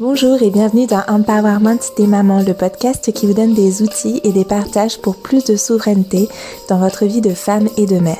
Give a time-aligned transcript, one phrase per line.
[0.00, 4.32] Bonjour et bienvenue dans Empowerment des mamans, le podcast qui vous donne des outils et
[4.32, 6.26] des partages pour plus de souveraineté
[6.70, 8.16] dans votre vie de femme et de mère.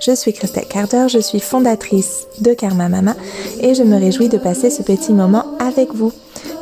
[0.00, 3.14] Je suis Christelle Carter, je suis fondatrice de Karma Mama
[3.60, 6.14] et je me réjouis de passer ce petit moment avec vous.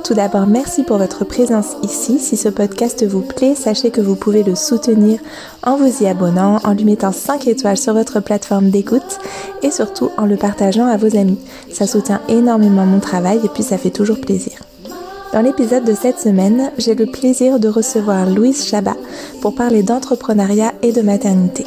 [0.07, 2.21] Tout d'abord, merci pour votre présence ici.
[2.21, 5.19] Si ce podcast vous plaît, sachez que vous pouvez le soutenir
[5.65, 9.19] en vous y abonnant, en lui mettant 5 étoiles sur votre plateforme d'écoute
[9.65, 11.41] et surtout en le partageant à vos amis.
[11.73, 14.61] Ça soutient énormément mon travail et puis ça fait toujours plaisir.
[15.33, 18.97] Dans l'épisode de cette semaine, j'ai le plaisir de recevoir Louise Chabat
[19.43, 21.67] pour parler d'entrepreneuriat et de maternité.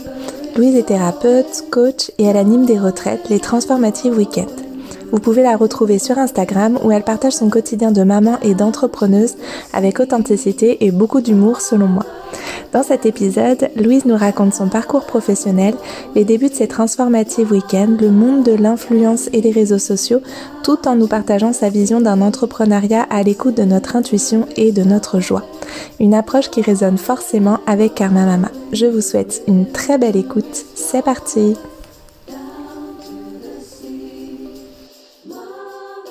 [0.56, 4.69] Louise est thérapeute, coach et elle anime des retraites, les Transformative Weekends.
[5.12, 9.36] Vous pouvez la retrouver sur Instagram où elle partage son quotidien de maman et d'entrepreneuse
[9.74, 12.06] avec authenticité et beaucoup d'humour selon moi.
[12.72, 15.74] Dans cet épisode, Louise nous raconte son parcours professionnel,
[16.14, 20.22] les débuts de ses transformatives week-ends, le monde de l'influence et des réseaux sociaux,
[20.64, 24.84] tout en nous partageant sa vision d'un entrepreneuriat à l'écoute de notre intuition et de
[24.84, 25.46] notre joie.
[26.00, 28.52] Une approche qui résonne forcément avec Karma Mama.
[28.72, 30.66] Je vous souhaite une très belle écoute.
[30.76, 31.56] C'est parti!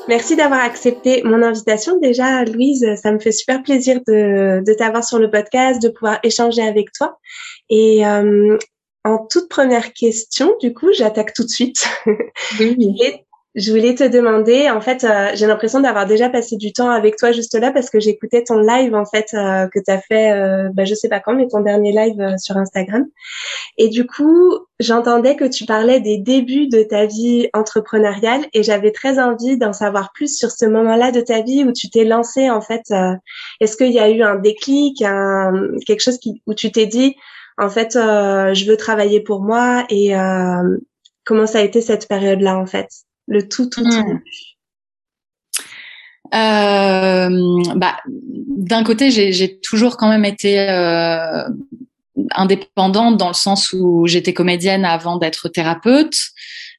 [0.09, 1.99] Merci d'avoir accepté mon invitation.
[2.01, 6.19] Déjà, Louise, ça me fait super plaisir de, de t'avoir sur le podcast, de pouvoir
[6.23, 7.19] échanger avec toi.
[7.69, 8.57] Et euh,
[9.05, 11.87] en toute première question, du coup, j'attaque tout de suite.
[12.59, 13.03] Oui.
[13.55, 17.17] Je voulais te demander, en fait, euh, j'ai l'impression d'avoir déjà passé du temps avec
[17.17, 20.33] toi juste là parce que j'écoutais ton live en fait euh, que tu as fait,
[20.33, 23.07] euh, bah, je sais pas quand, mais ton dernier live euh, sur Instagram.
[23.79, 28.93] Et du coup, j'entendais que tu parlais des débuts de ta vie entrepreneuriale et j'avais
[28.93, 32.51] très envie d'en savoir plus sur ce moment-là de ta vie où tu t'es lancé
[32.51, 32.83] en fait.
[33.61, 35.53] Est-ce qu'il y a eu un déclic, un,
[35.87, 37.17] quelque chose qui, où tu t'es dit,
[37.57, 40.13] en fait, je veux travailler pour moi et
[41.25, 42.89] comment ça a été cette période-là en fait?
[43.29, 44.21] Le tout tout, hmm.
[46.35, 51.45] euh, bah, d'un côté, j'ai toujours quand même été euh,
[52.33, 56.17] indépendante dans le sens où j'étais comédienne avant d'être thérapeute.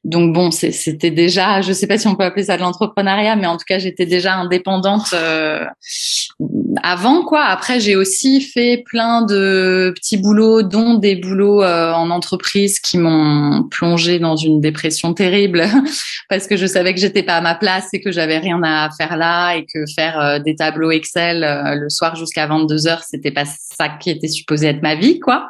[0.04, 3.46] Donc bon, c'était déjà, je sais pas si on peut appeler ça de l'entrepreneuriat, mais
[3.46, 5.62] en tout cas, j'étais déjà indépendante euh,
[6.82, 7.44] avant quoi.
[7.44, 12.96] Après, j'ai aussi fait plein de petits boulots, dont des boulots euh, en entreprise qui
[12.96, 15.66] m'ont plongé dans une dépression terrible
[16.30, 18.88] parce que je savais que j'étais pas à ma place et que j'avais rien à
[18.96, 21.40] faire là et que faire euh, des tableaux Excel
[21.78, 25.46] le soir jusqu'à 22 heures, c'était pas ça qui était supposé être ma vie quoi.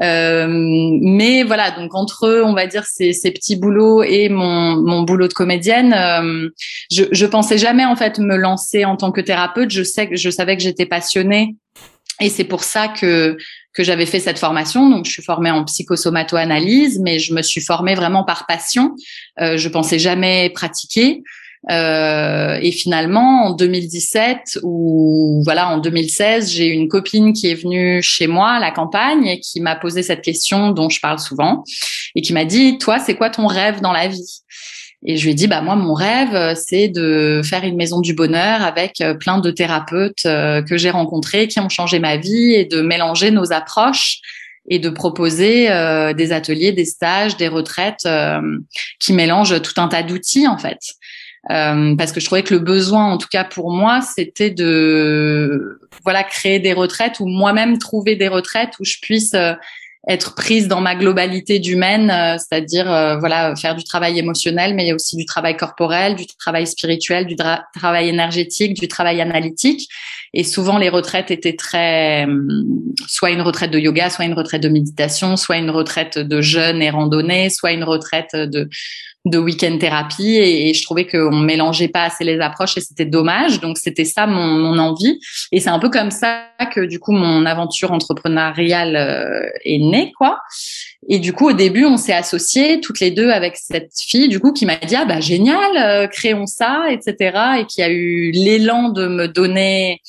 [0.00, 5.02] Euh, mais voilà, donc entre on va dire ces, ces petits boulots et mon, mon
[5.02, 6.48] boulot de comédienne, euh,
[6.90, 9.70] je, je pensais jamais en fait me lancer en tant que thérapeute.
[9.70, 11.56] Je sais que je savais que j'étais passionnée
[12.20, 13.36] et c'est pour ça que
[13.74, 14.90] que j'avais fait cette formation.
[14.90, 18.94] Donc, je suis formée en psychosomato-analyse, mais je me suis formée vraiment par passion.
[19.40, 21.22] Euh, je pensais jamais pratiquer.
[21.70, 28.02] Euh, et finalement, en 2017 ou voilà, en 2016, j'ai une copine qui est venue
[28.02, 31.62] chez moi à la campagne et qui m'a posé cette question dont je parle souvent
[32.14, 34.40] et qui m'a dit, toi, c'est quoi ton rêve dans la vie?
[35.04, 38.14] Et je lui ai dit, bah moi, mon rêve, c'est de faire une maison du
[38.14, 42.54] bonheur avec euh, plein de thérapeutes euh, que j'ai rencontrés, qui ont changé ma vie,
[42.54, 44.18] et de mélanger nos approches
[44.68, 45.66] et de proposer
[46.16, 48.08] des ateliers, des stages, des retraites
[49.00, 50.78] qui mélangent tout un tas d'outils en fait.
[51.50, 55.80] Euh, parce que je trouvais que le besoin, en tout cas pour moi, c'était de
[56.04, 59.54] voilà créer des retraites ou moi-même trouver des retraites où je puisse euh,
[60.08, 62.84] être prise dans ma globalité d'humaine, euh, c'est-à-dire
[63.18, 66.66] voilà faire du travail émotionnel, mais il y a aussi du travail corporel, du travail
[66.66, 69.88] spirituel, du travail énergétique, du travail analytique.
[70.34, 72.26] Et souvent les retraites étaient très
[73.08, 76.82] soit une retraite de yoga, soit une retraite de méditation, soit une retraite de jeûne
[76.82, 78.68] et randonnée, soit une retraite de
[79.24, 83.60] de week-end thérapie et, je trouvais qu'on mélangeait pas assez les approches et c'était dommage.
[83.60, 85.20] Donc c'était ça mon, mon, envie
[85.52, 90.12] et c'est un peu comme ça que du coup mon aventure entrepreneuriale euh, est née
[90.18, 90.40] quoi.
[91.08, 94.40] Et du coup au début on s'est associés toutes les deux avec cette fille du
[94.40, 98.32] coup qui m'a dit ah bah génial euh, créons ça etc et qui a eu
[98.32, 100.00] l'élan de me donner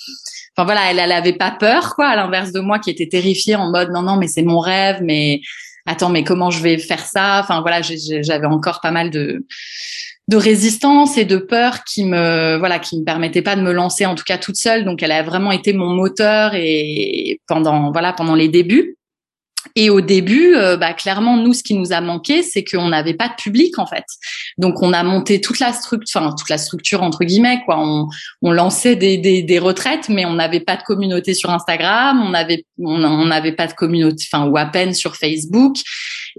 [0.56, 3.56] Enfin voilà, elle, elle avait pas peur, quoi, à l'inverse de moi qui était terrifiée
[3.56, 5.42] en mode non non mais c'est mon rêve, mais
[5.86, 7.40] attends, mais comment je vais faire ça?
[7.42, 9.46] Enfin voilà, j'avais encore pas mal de
[10.30, 14.06] de résistance et de peur qui me voilà qui me permettait pas de me lancer
[14.06, 14.86] en tout cas toute seule.
[14.86, 18.98] Donc elle a vraiment été mon moteur et pendant voilà pendant les débuts
[19.76, 23.14] et au début, euh, bah, clairement, nous, ce qui nous a manqué, c'est qu'on n'avait
[23.14, 24.06] pas de public en fait.
[24.58, 27.80] Donc, on a monté toute la structure, enfin toute la structure entre guillemets, quoi.
[27.80, 32.66] On, lançait des, des, retraites, mais on n'avait pas de communauté sur Instagram, on n'avait
[32.80, 35.78] on n'avait pas de communauté, enfin ou à peine sur Facebook.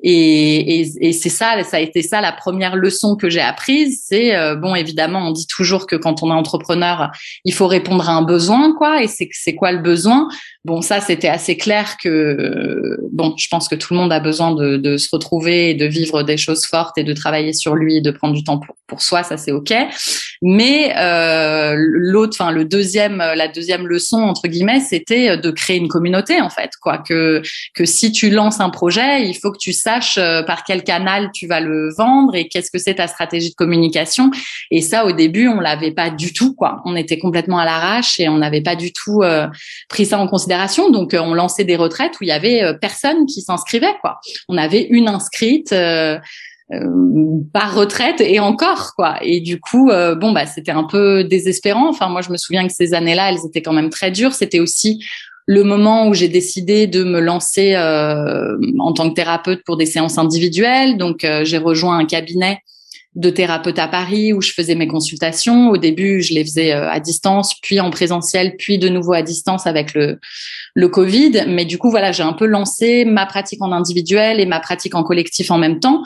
[0.02, 4.02] Et, c'est ça, ça a été ça la première leçon que j'ai apprise.
[4.06, 7.10] C'est euh, bon, évidemment, on dit toujours que quand on est entrepreneur,
[7.44, 9.02] il faut répondre à un besoin, quoi.
[9.02, 10.28] Et c'est quoi le besoin?
[10.64, 14.54] Bon, ça, c'était assez clair que bon, je pense que tout le monde a besoin
[14.54, 17.98] de, de se retrouver, et de vivre des choses fortes et de travailler sur lui,
[17.98, 19.22] et de prendre du temps pour, pour soi.
[19.22, 19.72] Ça, c'est ok.
[20.42, 25.88] Mais euh, l'autre, enfin le deuxième, la deuxième leçon entre guillemets, c'était de créer une
[25.88, 26.98] communauté en fait, quoi.
[26.98, 27.42] Que
[27.74, 31.30] que si tu lances un projet, il faut que tu saches euh, par quel canal
[31.32, 34.30] tu vas le vendre et qu'est-ce que c'est ta stratégie de communication.
[34.70, 36.82] Et ça, au début, on l'avait pas du tout, quoi.
[36.84, 39.46] On était complètement à l'arrache et on n'avait pas du tout euh,
[39.88, 40.90] pris ça en considération.
[40.90, 44.18] Donc, euh, on lançait des retraites où il y avait personne qui s'inscrivait, quoi.
[44.48, 45.74] On avait une inscrite.
[47.52, 52.08] Par retraite et encore quoi et du coup bon bah c'était un peu désespérant enfin
[52.08, 55.04] moi je me souviens que ces années-là elles étaient quand même très dures c'était aussi
[55.46, 59.86] le moment où j'ai décidé de me lancer euh, en tant que thérapeute pour des
[59.86, 60.96] séances individuelles.
[60.96, 62.60] Donc, euh, j'ai rejoint un cabinet
[63.14, 65.68] de thérapeute à Paris où je faisais mes consultations.
[65.68, 69.22] Au début, je les faisais euh, à distance, puis en présentiel, puis de nouveau à
[69.22, 70.18] distance avec le,
[70.74, 71.44] le Covid.
[71.46, 74.94] Mais du coup, voilà, j'ai un peu lancé ma pratique en individuel et ma pratique
[74.94, 76.02] en collectif en même temps.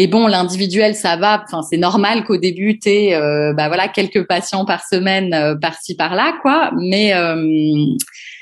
[0.00, 1.44] Et bon, l'individuel, ça va.
[1.44, 6.38] Enfin, c'est normal qu'au début, tu euh, bah voilà, quelques patients par semaine, par-ci, par-là,
[6.40, 6.70] quoi.
[6.76, 7.12] Mais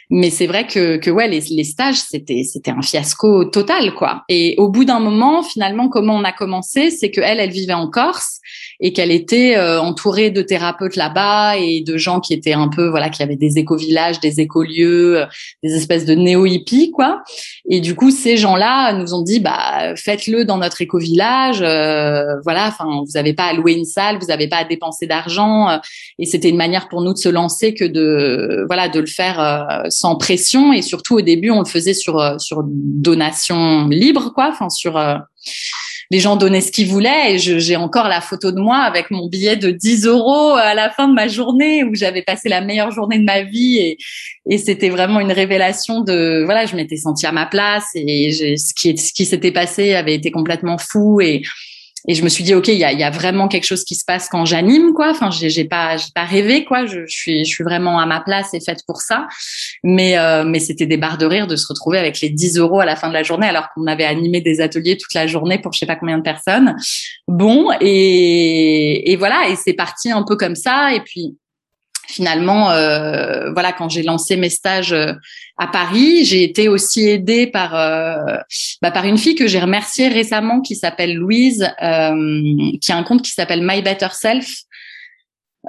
[0.09, 4.25] mais c'est vrai que, que ouais, les, les stages, c'était, c'était un fiasco total, quoi.
[4.29, 7.89] Et au bout d'un moment, finalement, comment on a commencé, c'est que elle, vivait en
[7.89, 8.41] Corse
[8.81, 12.89] et qu'elle était euh, entourée de thérapeutes là-bas et de gens qui étaient un peu
[12.89, 15.27] voilà qui avaient des éco-villages, des écolieux, euh,
[15.63, 17.23] des espèces de néo-hippies quoi.
[17.69, 22.69] Et du coup ces gens-là nous ont dit bah faites-le dans notre éco-village, euh, voilà,
[22.69, 25.81] enfin vous n'avez pas à louer une salle, vous n'avez pas à dépenser d'argent
[26.19, 29.85] et c'était une manière pour nous de se lancer que de voilà de le faire
[29.99, 30.73] sans pression.
[30.73, 34.99] Et surtout au début on le faisait sur sur donation libre quoi, enfin sur
[36.11, 37.35] les gens donnaient ce qu'ils voulaient.
[37.35, 40.91] Et j'ai encore la photo de moi avec mon billet de 10 euros à la
[40.91, 43.79] fin de ma journée où j'avais passé la meilleure journée de ma vie.
[43.79, 43.99] Et,
[44.49, 47.87] et c'était vraiment une révélation de voilà je m'étais sentie à ma place.
[47.95, 51.21] Et ce qui ce qui s'était passé avait été complètement fou.
[51.21, 51.43] Et
[52.09, 53.95] et je me suis dit ok il y a, y a, vraiment quelque chose qui
[53.95, 55.11] se passe quand j'anime quoi.
[55.11, 56.87] Enfin j'ai pas j'ai pas rêvé quoi.
[56.87, 59.27] Je, je, suis je suis vraiment à ma place et faite pour ça.
[59.83, 62.81] Mais euh, mais c'était des barres de rire de se retrouver avec les 10 euros
[62.81, 65.59] à la fin de la journée alors qu'on avait animé des ateliers toute la journée
[65.59, 66.77] pour je sais pas combien de personnes.
[67.29, 70.95] Bon et et voilà et c'est parti un peu comme ça.
[70.95, 71.37] Et puis
[72.07, 75.13] finalement, euh, voilà, quand j'ai lancé mes stages euh,
[75.59, 78.37] à Paris, j'ai été aussi aidée par euh,
[78.83, 83.23] bah, par une fille que j'ai remerciée récemment qui s'appelle Louise, qui a un compte
[83.23, 84.47] qui s'appelle My Better Self,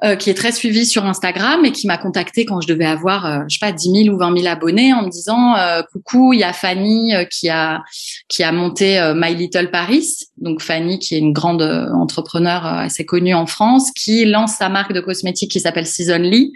[0.04, 3.26] euh, qui est très suivi sur Instagram et qui m'a contacté quand je devais avoir,
[3.26, 6.34] euh, je sais pas, 10 000 ou 20 000 abonnés en me disant euh, coucou,
[6.34, 7.84] il y a Fanny qui a
[8.28, 10.08] qui a monté My Little Paris,
[10.38, 14.94] donc Fanny qui est une grande entrepreneur assez connue en France, qui lance sa marque
[14.94, 16.54] de cosmétiques qui s'appelle Seasonly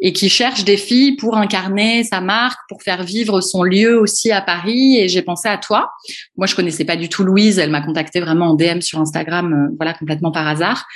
[0.00, 4.32] et qui cherche des filles pour incarner sa marque, pour faire vivre son lieu aussi
[4.32, 4.98] à Paris.
[4.98, 5.92] Et j'ai pensé à toi.
[6.36, 7.58] Moi, je connaissais pas du tout Louise.
[7.58, 10.86] Elle m'a contacté vraiment en DM sur Instagram, euh, voilà, complètement par hasard.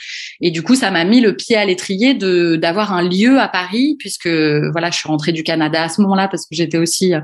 [0.40, 3.48] Et du coup, ça m'a mis le pied à l'étrier de d'avoir un lieu à
[3.48, 7.14] Paris, puisque voilà, je suis rentrée du Canada à ce moment-là parce que j'étais aussi
[7.14, 7.20] euh,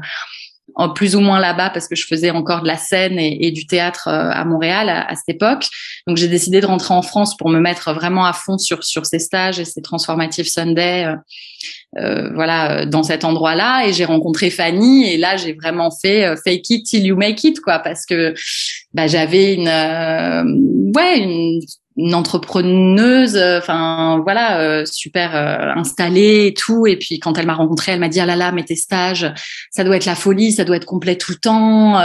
[0.75, 3.67] en plus ou moins là-bas parce que je faisais encore de la scène et, du
[3.67, 5.67] théâtre euh, à Montréal à, cette époque.
[6.07, 9.07] Donc j'ai décidé de rentrer en France pour me mettre vraiment à fond sur sur
[9.07, 11.17] ces stages et ces transformative Sunday, euh,
[11.99, 13.87] euh, voilà, dans cet endroit-là.
[13.87, 17.61] Et j'ai rencontré Fanny et là j'ai vraiment fait fake it till you make it
[17.61, 18.35] quoi, parce que
[18.95, 21.61] bah, j'avais une ouais une
[21.97, 26.87] une entrepreneuse, euh, enfin voilà, euh, super euh, installée et tout.
[26.87, 29.33] Et puis quand elle m'a rencontrée, elle m'a dit ah là là, mais tes stages,
[29.71, 32.01] ça doit être la folie, ça doit être complet tout le temps,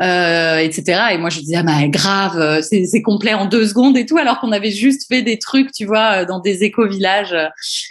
[0.00, 1.00] etc.
[1.12, 4.40] Et moi je disais ah bah grave, c'est complet en deux secondes et tout, alors
[4.40, 7.36] qu'on avait juste fait des trucs, tu vois, dans des éco-villages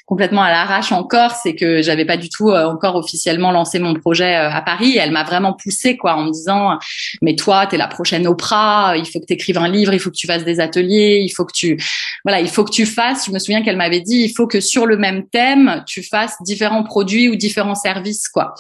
[0.05, 1.31] complètement à l'arrache encore.
[1.31, 4.97] C'est que j'avais pas du tout encore officiellement lancé mon projet à Paris.
[4.97, 6.79] Elle m'a vraiment poussée quoi, en me disant
[7.21, 10.09] mais toi t'es la prochaine Oprah, il faut que tu écrives un livre, il faut
[10.09, 11.77] que tu fasses des ateliers, faut que tu,
[12.23, 13.25] voilà, il faut que tu fasses.
[13.27, 16.35] Je me souviens qu'elle m'avait dit, il faut que sur le même thème, tu fasses
[16.41, 18.53] différents produits ou différents services, quoi.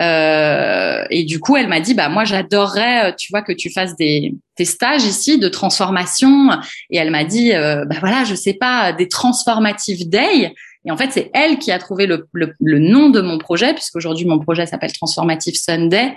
[0.00, 3.70] Euh, et du coup, elle m'a dit, bah moi, j'adorerais, euh, tu vois, que tu
[3.70, 6.50] fasses des tes stages ici de transformation.
[6.90, 10.52] Et elle m'a dit, euh, bah voilà, je sais pas, des transformative day.
[10.86, 13.72] Et en fait, c'est elle qui a trouvé le, le, le nom de mon projet,
[13.72, 16.14] puisqu'aujourd'hui, mon projet s'appelle Transformative Sunday.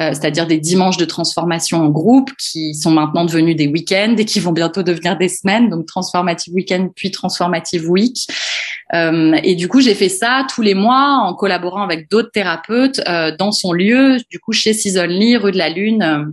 [0.00, 4.24] Euh, c'est-à-dire des dimanches de transformation en groupe qui sont maintenant devenus des week-ends et
[4.24, 8.16] qui vont bientôt devenir des semaines, donc Transformative Weekend puis Transformative Week.
[8.94, 13.00] Euh, et du coup, j'ai fait ça tous les mois en collaborant avec d'autres thérapeutes
[13.08, 16.32] euh, dans son lieu, du coup chez Seasonly, rue de la Lune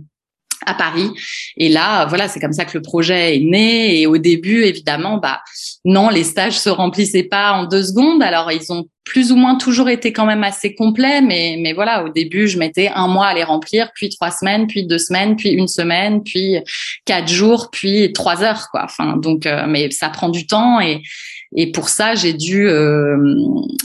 [0.66, 1.10] à Paris.
[1.56, 4.00] Et là, voilà, c'est comme ça que le projet est né.
[4.00, 5.40] Et au début, évidemment, bah
[5.84, 8.22] non, les stages se remplissaient pas en deux secondes.
[8.22, 12.04] Alors ils ont plus ou moins toujours été quand même assez complets, mais mais voilà,
[12.04, 15.34] au début, je mettais un mois à les remplir, puis trois semaines, puis deux semaines,
[15.36, 16.56] puis une semaine, puis
[17.06, 18.82] quatre jours, puis trois heures, quoi.
[18.84, 21.02] Enfin, donc, euh, mais ça prend du temps et
[21.56, 23.16] et pour ça, j'ai dû euh,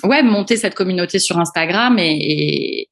[0.04, 2.90] ouais monter cette communauté sur Instagram et, et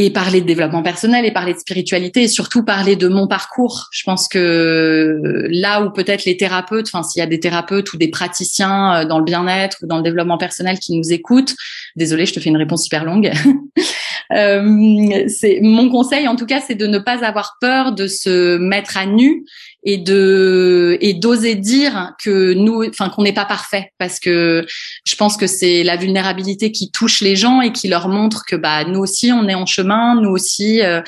[0.00, 3.88] et parler de développement personnel et parler de spiritualité et surtout parler de mon parcours.
[3.90, 7.96] Je pense que là où peut-être les thérapeutes, enfin s'il y a des thérapeutes ou
[7.96, 11.52] des praticiens euh, dans le bien-être ou dans le développement personnel qui nous écoutent,
[11.96, 13.32] désolé, je te fais une réponse super longue.
[14.36, 18.56] euh, c'est mon conseil en tout cas, c'est de ne pas avoir peur de se
[18.56, 19.46] mettre à nu
[19.90, 23.90] et de et d'oser dire que nous enfin qu'on n'est pas parfait.
[23.96, 24.66] Parce que
[25.06, 28.54] je pense que c'est la vulnérabilité qui touche les gens et qui leur montre que
[28.54, 31.00] bah nous aussi on est en chemin nous aussi euh,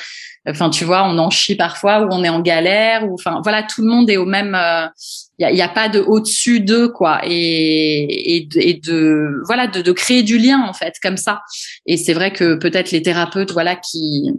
[0.49, 3.63] enfin tu vois on en chie parfois ou on est en galère ou enfin voilà
[3.63, 4.57] tout le monde est au même
[5.39, 7.21] il euh, y, a, pas de au-dessus d'eux quoi.
[7.27, 11.43] Et, et, de voilà de créer du lien en fait comme ça.
[11.85, 14.33] Et c'est vrai que peut-être les thérapeutes voilà qui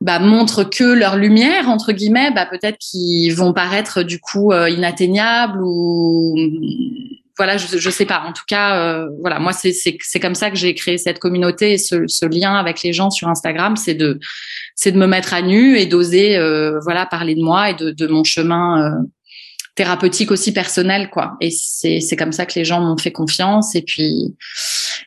[0.00, 4.68] bah, montrent que leur lumière entre guillemets, bah, peut-être qu'ils vont paraître du coup euh,
[4.68, 6.36] inatteignables ou
[7.38, 8.22] voilà, je, je sais pas.
[8.26, 11.72] En tout cas, euh, voilà, moi c'est c'est comme ça que j'ai créé cette communauté
[11.72, 14.18] et ce, lien avec les gens sur Instagram, c'est de
[14.74, 18.06] c'est de me mettre à nu et d'oser euh, voilà parler de moi et de
[18.06, 19.04] mon chemin
[19.76, 21.36] thérapeutique aussi personnel quoi.
[21.40, 23.74] Et c'est c'est comme ça que les gens m'ont fait confiance.
[23.76, 24.34] Et puis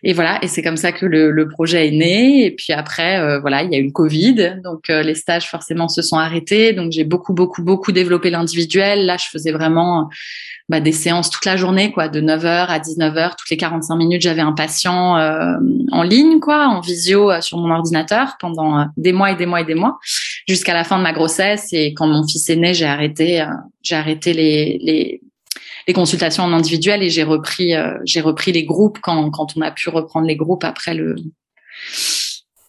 [0.03, 0.39] et voilà.
[0.43, 2.45] Et c'est comme ça que le, le, projet est né.
[2.45, 4.61] Et puis après euh, voilà il y a eu le Covid.
[4.63, 6.73] Donc euh, les stages forcément se sont arrêtés.
[6.73, 9.05] Donc j'ai beaucoup beaucoup beaucoup développé l'individuel.
[9.05, 10.07] Là je faisais vraiment
[10.69, 14.21] bah, des séances toute la journée, quoi, de 9h à 19h, toutes les 45 minutes,
[14.21, 15.55] j'avais un patient euh,
[15.91, 19.47] en ligne, quoi, en visio euh, sur mon ordinateur pendant euh, des mois et des
[19.47, 19.97] mois et des mois,
[20.47, 21.73] jusqu'à la fin de ma grossesse.
[21.73, 23.43] Et quand mon fils est né, j'ai arrêté,
[23.81, 25.21] j'ai arrêté les, les,
[25.87, 27.73] les, consultations en individuel et j'ai repris,
[28.05, 31.15] j'ai repris les groupes quand, quand on a pu reprendre les groupes après le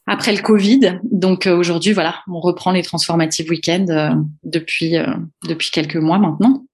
[0.06, 1.00] après le Covid.
[1.04, 4.96] Donc aujourd'hui, voilà, on reprend les transformatives week-end depuis
[5.46, 6.64] depuis quelques mois maintenant.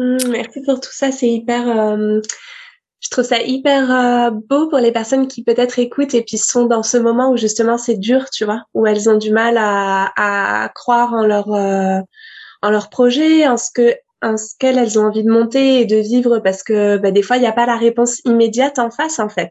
[0.00, 1.68] Mmh, merci pour tout ça, c'est hyper.
[1.68, 2.20] Euh,
[3.00, 6.64] je trouve ça hyper euh, beau pour les personnes qui peut-être écoutent et puis sont
[6.66, 10.70] dans ce moment où justement c'est dur, tu vois, où elles ont du mal à,
[10.74, 12.00] croire en leur euh,
[12.62, 15.84] en leur projet, en ce que en ce qu'elles elles ont envie de monter et
[15.86, 18.90] de vivre parce que bah, des fois il n'y a pas la réponse immédiate en
[18.90, 19.50] face en fait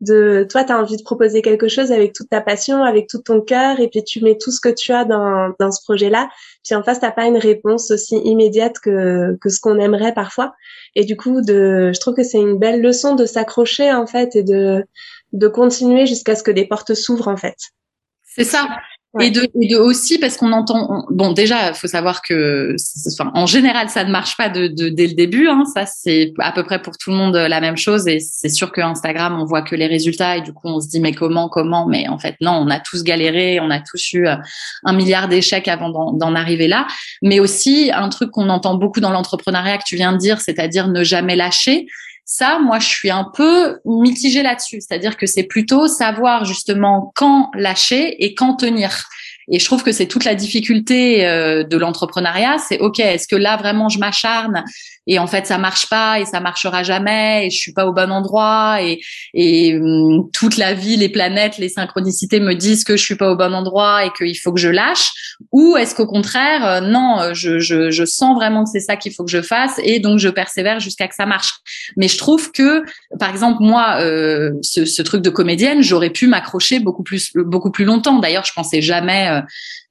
[0.00, 3.18] de toi tu as envie de proposer quelque chose avec toute ta passion avec tout
[3.18, 6.10] ton cœur et puis tu mets tout ce que tu as dans, dans ce projet
[6.10, 6.28] là
[6.64, 10.54] puis en face t'as pas une réponse aussi immédiate que que ce qu'on aimerait parfois.
[10.94, 14.36] Et du coup de je trouve que c'est une belle leçon de s'accrocher en fait
[14.36, 14.84] et de
[15.32, 17.56] de continuer jusqu'à ce que des portes s'ouvrent en fait.
[18.24, 18.68] C'est ça
[19.20, 21.04] et, de, et, de, aussi parce qu'on entend.
[21.10, 22.74] bon, déjà, il faut savoir que,
[23.12, 25.48] enfin, en général, ça ne marche pas de, de dès le début.
[25.48, 28.06] Hein, ça, c'est à peu près pour tout le monde la même chose.
[28.06, 30.88] Et c'est sûr que Instagram, on voit que les résultats et du coup, on se
[30.88, 31.86] dit mais comment, comment?
[31.86, 34.36] Mais en fait, non, on a tous galéré, on a tous eu euh,
[34.84, 36.86] un milliard d'échecs avant d'en arriver là.
[37.22, 40.88] Mais aussi un truc qu'on entend beaucoup dans l'entrepreneuriat que tu viens de dire, c'est-à-dire
[40.88, 41.86] ne jamais lâcher.
[42.28, 44.80] Ça, moi, je suis un peu mitigée là-dessus.
[44.80, 49.04] C'est-à-dire que c'est plutôt savoir justement quand lâcher et quand tenir.
[49.48, 52.58] Et je trouve que c'est toute la difficulté euh, de l'entrepreneuriat.
[52.58, 54.64] C'est OK, est-ce que là vraiment je m'acharne
[55.06, 57.92] et en fait ça marche pas et ça marchera jamais et je suis pas au
[57.92, 59.00] bon endroit et,
[59.34, 63.30] et hum, toute la vie, les planètes, les synchronicités me disent que je suis pas
[63.30, 65.10] au bon endroit et qu'il faut que je lâche
[65.52, 68.96] ou est-ce qu'au contraire euh, non, euh, je, je, je, sens vraiment que c'est ça
[68.96, 71.54] qu'il faut que je fasse et donc je persévère jusqu'à que ça marche.
[71.96, 72.82] Mais je trouve que
[73.18, 77.70] par exemple moi euh, ce, ce, truc de comédienne, j'aurais pu m'accrocher beaucoup plus beaucoup
[77.70, 78.18] plus longtemps.
[78.18, 79.40] D'ailleurs, je pensais jamais euh,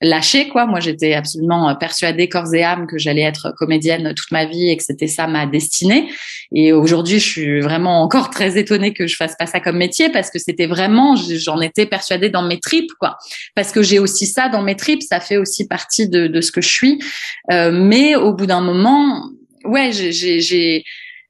[0.01, 0.65] lâcher quoi.
[0.65, 4.77] Moi, j'étais absolument persuadée corps et âme que j'allais être comédienne toute ma vie et
[4.77, 6.09] que c'était ça ma destinée.
[6.53, 10.09] Et aujourd'hui, je suis vraiment encore très étonnée que je fasse pas ça comme métier
[10.09, 13.17] parce que c'était vraiment, j'en étais persuadée dans mes tripes, quoi.
[13.55, 16.61] Parce que j'ai aussi ça dans mes tripes, ça fait aussi partie de, ce que
[16.61, 16.99] je suis.
[17.51, 19.29] Euh, mais au bout d'un moment,
[19.63, 20.83] ouais, j'ai, j'ai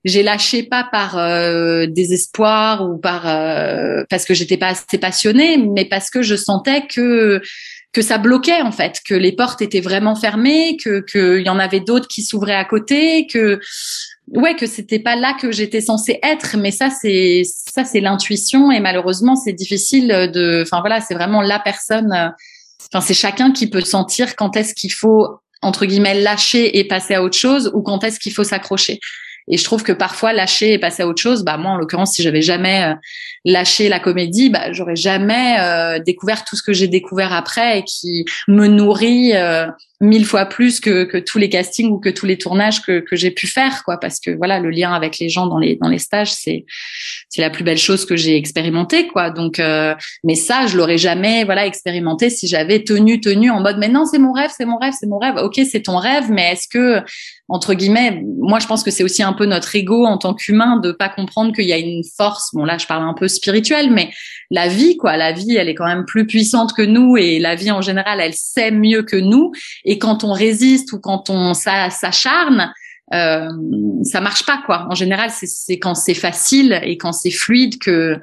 [0.05, 5.57] j'ai lâché pas par euh, désespoir ou par euh, parce que j'étais pas assez passionnée,
[5.57, 7.41] mais parce que je sentais que
[7.95, 11.59] que ça bloquait en fait, que les portes étaient vraiment fermées, que qu'il y en
[11.59, 13.61] avait d'autres qui s'ouvraient à côté, que
[14.27, 16.57] ouais que c'était pas là que j'étais censée être.
[16.57, 20.63] Mais ça c'est ça c'est l'intuition et malheureusement c'est difficile de.
[20.63, 22.33] Enfin voilà, c'est vraiment la personne.
[22.91, 27.13] Enfin c'est chacun qui peut sentir quand est-ce qu'il faut entre guillemets lâcher et passer
[27.13, 28.99] à autre chose ou quand est-ce qu'il faut s'accrocher.
[29.47, 32.13] Et je trouve que parfois lâcher et passer à autre chose, bah moi en l'occurrence,
[32.13, 32.95] si j'avais jamais euh,
[33.45, 37.83] lâché la comédie, bah j'aurais jamais euh, découvert tout ce que j'ai découvert après et
[37.83, 39.67] qui me nourrit euh,
[40.01, 43.15] mille fois plus que, que tous les castings ou que tous les tournages que, que
[43.15, 43.99] j'ai pu faire, quoi.
[43.99, 46.65] Parce que voilà, le lien avec les gens dans les dans les stages, c'est
[47.35, 49.29] c'est la plus belle chose que j'ai expérimenté, quoi.
[49.29, 49.61] Donc,
[50.23, 54.05] mais ça, je l'aurais jamais, voilà, expérimenté si j'avais tenu tenu en mode, mais non,
[54.05, 55.35] c'est mon rêve, c'est mon rêve, c'est mon rêve.
[55.37, 57.03] Ok, c'est ton rêve, mais est-ce que
[57.47, 60.77] entre guillemets, moi je pense que c'est aussi un peu notre ego en tant qu'humain
[60.77, 62.49] de pas comprendre qu'il y a une force.
[62.53, 64.11] Bon là, je parle un peu spirituel, mais
[64.49, 67.55] la vie, quoi, la vie, elle est quand même plus puissante que nous et la
[67.55, 69.51] vie en général, elle sait mieux que nous.
[69.83, 72.73] Et quand on résiste ou quand on s'acharne,
[73.13, 73.49] euh,
[74.03, 74.87] ça marche pas, quoi.
[74.89, 78.19] En général, c'est quand c'est facile et quand c'est fluide que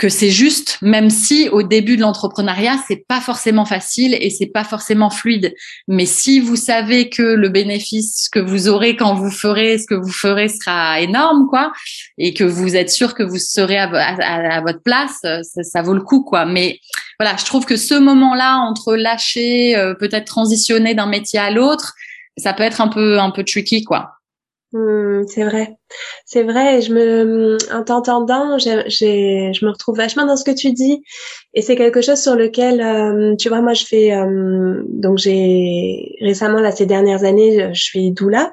[0.00, 4.46] que c'est juste, même si au début de l'entrepreneuriat, c'est pas forcément facile et c'est
[4.46, 5.54] pas forcément fluide.
[5.88, 9.94] Mais si vous savez que le bénéfice que vous aurez quand vous ferez ce que
[9.94, 11.70] vous ferez sera énorme, quoi,
[12.16, 16.24] et que vous êtes sûr que vous serez à, votre place, ça, vaut le coup,
[16.24, 16.46] quoi.
[16.46, 16.80] Mais
[17.18, 21.94] voilà, je trouve que ce moment-là entre lâcher, euh, peut-être transitionner d'un métier à l'autre,
[22.36, 24.12] ça peut être un peu un peu tricky, quoi.
[24.72, 25.76] Mmh, c'est vrai,
[26.24, 26.80] c'est vrai.
[26.80, 31.02] Je me, en t'entendant, j'ai, je me retrouve vachement dans ce que tu dis,
[31.54, 36.16] et c'est quelque chose sur lequel, euh, tu vois, moi je fais, euh, donc j'ai
[36.20, 38.52] récemment là ces dernières années, je suis doula,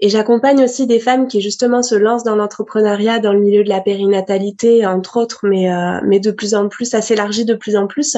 [0.00, 3.68] et j'accompagne aussi des femmes qui justement se lancent dans l'entrepreneuriat, dans le milieu de
[3.68, 7.76] la périnatalité, entre autres, mais euh, mais de plus en plus, ça s'élargit de plus
[7.76, 8.16] en plus.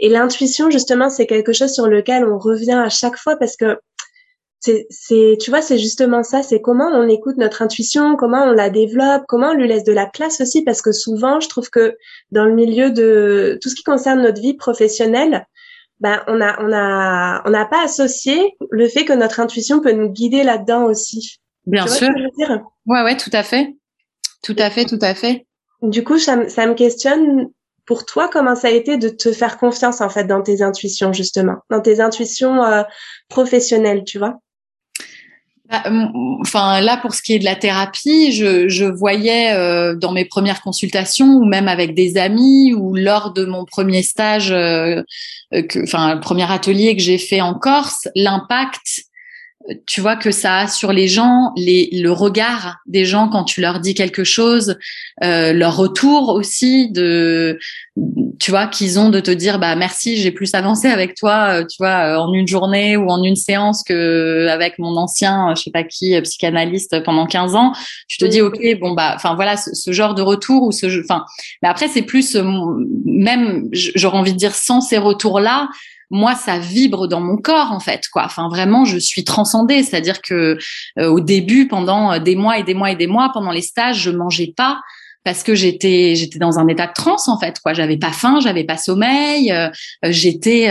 [0.00, 3.78] Et l'intuition, justement, c'est quelque chose sur lequel on revient à chaque fois parce que
[4.62, 6.42] c'est, tu vois, c'est justement ça.
[6.42, 9.92] C'est comment on écoute notre intuition, comment on la développe, comment on lui laisse de
[9.92, 11.96] la place aussi, parce que souvent, je trouve que
[12.30, 15.46] dans le milieu de tout ce qui concerne notre vie professionnelle,
[16.00, 19.92] ben on a, on a, on n'a pas associé le fait que notre intuition peut
[19.92, 21.40] nous guider là-dedans aussi.
[21.66, 22.08] Bien sûr.
[22.86, 23.74] Ouais, ouais, tout à fait,
[24.42, 25.46] tout à fait, tout à fait.
[25.80, 27.50] Du coup, ça, ça me questionne
[27.84, 31.12] pour toi, comment ça a été de te faire confiance en fait dans tes intuitions
[31.12, 32.82] justement, dans tes intuitions euh,
[33.28, 34.38] professionnelles, tu vois?
[36.40, 40.62] Enfin, là, pour ce qui est de la thérapie, je, voyais euh, dans mes premières
[40.62, 45.02] consultations ou même avec des amis ou lors de mon premier stage, euh,
[45.50, 49.04] que, enfin, le premier atelier que j'ai fait en Corse, l'impact
[49.86, 53.60] tu vois que ça a sur les gens, les, le regard des gens quand tu
[53.60, 54.76] leur dis quelque chose,
[55.22, 57.58] euh, leur retour aussi de,
[58.40, 61.64] tu vois, qu'ils ont de te dire bah merci, j'ai plus avancé avec toi, euh,
[61.64, 65.62] tu vois, euh, en une journée ou en une séance que avec mon ancien, je
[65.62, 67.72] sais pas qui, psychanalyste pendant 15 ans.
[68.08, 71.24] Tu te dis ok, bon bah, enfin voilà, ce, genre de retour ou ce, enfin,
[71.62, 72.36] mais après c'est plus
[73.04, 75.68] même, j'aurais envie de dire sans ces retours là
[76.12, 78.24] moi ça vibre dans mon corps en fait quoi.
[78.26, 79.82] Enfin vraiment je suis transcendée.
[79.82, 80.58] C'est-à-dire que
[80.98, 83.62] euh, au début pendant euh, des mois et des mois et des mois pendant les
[83.62, 84.80] stages je mangeais pas
[85.24, 87.72] parce que j'étais j'étais dans un état de transe en fait quoi.
[87.72, 89.70] J'avais pas faim j'avais pas sommeil euh,
[90.04, 90.70] j'étais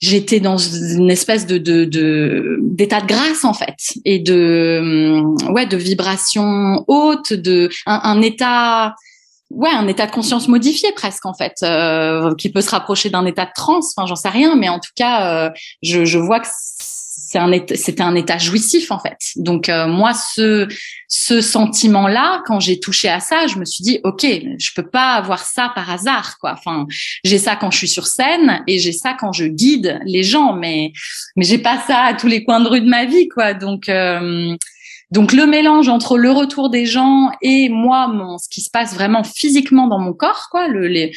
[0.00, 5.76] j'étais dans une espèce de de d'état de, grâce en fait et de ouais de
[5.76, 8.94] vibration haute de un, un état
[9.50, 13.24] ouais un état de conscience modifié presque en fait euh, qui peut se rapprocher d'un
[13.24, 15.50] état de transe enfin j'en sais rien mais en tout cas euh,
[15.82, 16.46] je, je, vois que
[17.28, 19.18] c'est un c'était un état jouissif en fait.
[19.36, 20.66] Donc euh, moi ce
[21.08, 24.24] ce sentiment là quand j'ai touché à ça je me suis dit ok
[24.58, 26.52] je peux pas avoir ça par hasard quoi.
[26.52, 26.86] Enfin
[27.24, 30.54] j'ai ça quand je suis sur scène et j'ai ça quand je guide les gens
[30.54, 30.92] mais
[31.36, 33.52] mais j'ai pas ça à tous les coins de rue de ma vie quoi.
[33.52, 33.90] Donc
[35.10, 38.94] donc le mélange entre le retour des gens et moi, mon, ce qui se passe
[38.94, 41.12] vraiment physiquement dans mon corps, quoi, le, les,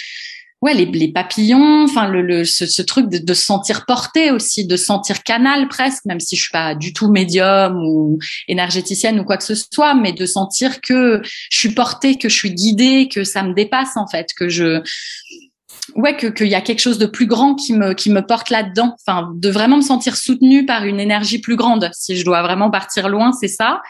[0.62, 5.24] ouais, les, papillons, enfin le, ce, truc de, de, se sentir porté aussi, de sentir
[5.24, 9.44] canal presque, même si je suis pas du tout médium ou énergéticienne ou quoi que
[9.44, 13.44] ce soit, mais de sentir que je suis portée, que je suis guidée, que ça
[13.44, 14.82] me dépasse en fait, que je
[15.96, 18.50] ouais que qu'il y a quelque chose de plus grand qui me qui me porte
[18.50, 18.96] là-dedans.
[19.06, 21.90] Enfin, de vraiment me sentir soutenue par une énergie plus grande.
[21.94, 23.82] Si je dois vraiment partir loin, c'est ça.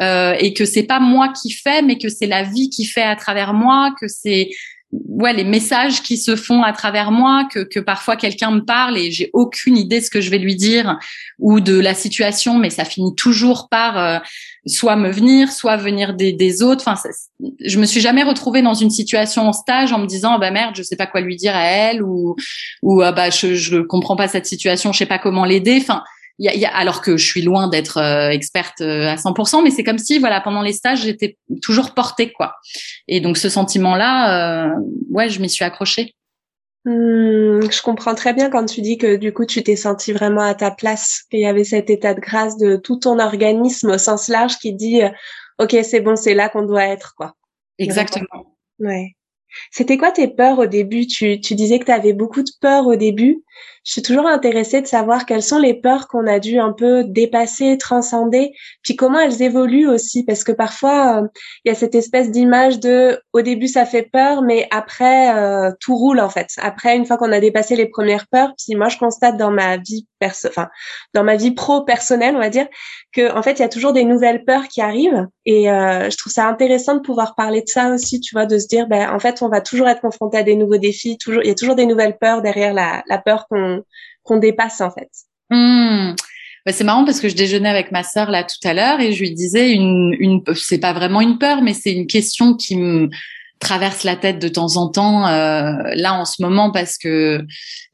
[0.00, 3.02] Euh, et que c'est pas moi qui fais, mais que c'est la vie qui fait
[3.02, 4.50] à travers moi, que c'est
[4.92, 8.96] ouais les messages qui se font à travers moi, que, que parfois quelqu'un me parle
[8.96, 10.98] et j'ai aucune idée de ce que je vais lui dire
[11.38, 14.18] ou de la situation, mais ça finit toujours par euh,
[14.66, 16.84] soit me venir, soit venir des, des autres.
[16.86, 17.10] Enfin,
[17.64, 20.50] je me suis jamais retrouvée dans une situation en stage en me disant ah bah
[20.50, 22.36] merde, je sais pas quoi lui dire à elle ou
[22.82, 25.78] ou ah bah je je comprends pas cette situation, je sais pas comment l'aider.
[25.80, 26.02] Enfin,
[26.38, 29.62] y a, y a, alors que je suis loin d'être euh, experte euh, à 100%,
[29.62, 32.54] mais c'est comme si voilà pendant les stages j'étais toujours portée quoi.
[33.08, 34.74] Et donc ce sentiment là, euh,
[35.10, 36.14] ouais, je m'y suis accrochée.
[36.84, 40.42] Hmm, je comprends très bien quand tu dis que du coup tu t'es senti vraiment
[40.42, 43.98] à ta place, qu'il y avait cet état de grâce de tout ton organisme au
[43.98, 45.08] sens large qui dit euh,
[45.58, 47.34] ok c'est bon c'est là qu'on doit être quoi.
[47.78, 48.56] Exactement.
[48.78, 49.16] Ouais.
[49.70, 51.06] C'était quoi tes peurs au début?
[51.06, 53.42] Tu, tu disais que tu avais beaucoup de peurs au début.
[53.86, 57.04] Je suis toujours intéressée de savoir quelles sont les peurs qu'on a dû un peu
[57.04, 61.28] dépasser, transcender, puis comment elles évoluent aussi, parce que parfois euh,
[61.64, 65.70] il y a cette espèce d'image de au début ça fait peur, mais après euh,
[65.78, 66.48] tout roule en fait.
[66.58, 69.76] Après une fois qu'on a dépassé les premières peurs, puis moi je constate dans ma
[69.76, 70.68] vie perso, enfin
[71.14, 72.66] dans ma vie pro personnelle, on va dire,
[73.12, 76.16] que en fait il y a toujours des nouvelles peurs qui arrivent, et euh, je
[76.16, 79.10] trouve ça intéressant de pouvoir parler de ça aussi, tu vois, de se dire ben
[79.10, 81.54] en fait on va toujours être confronté à des nouveaux défis, toujours il y a
[81.54, 85.10] toujours des nouvelles peurs derrière la, peur qu'on dépasse en fait.
[85.50, 86.14] Hmm.
[86.64, 89.12] Bah, c'est marrant parce que je déjeunais avec ma sœur là tout à l'heure et
[89.12, 92.76] je lui disais une, une c'est pas vraiment une peur, mais c'est une question qui
[92.76, 93.08] me
[93.58, 97.40] traverse la tête de temps en temps euh, là en ce moment parce que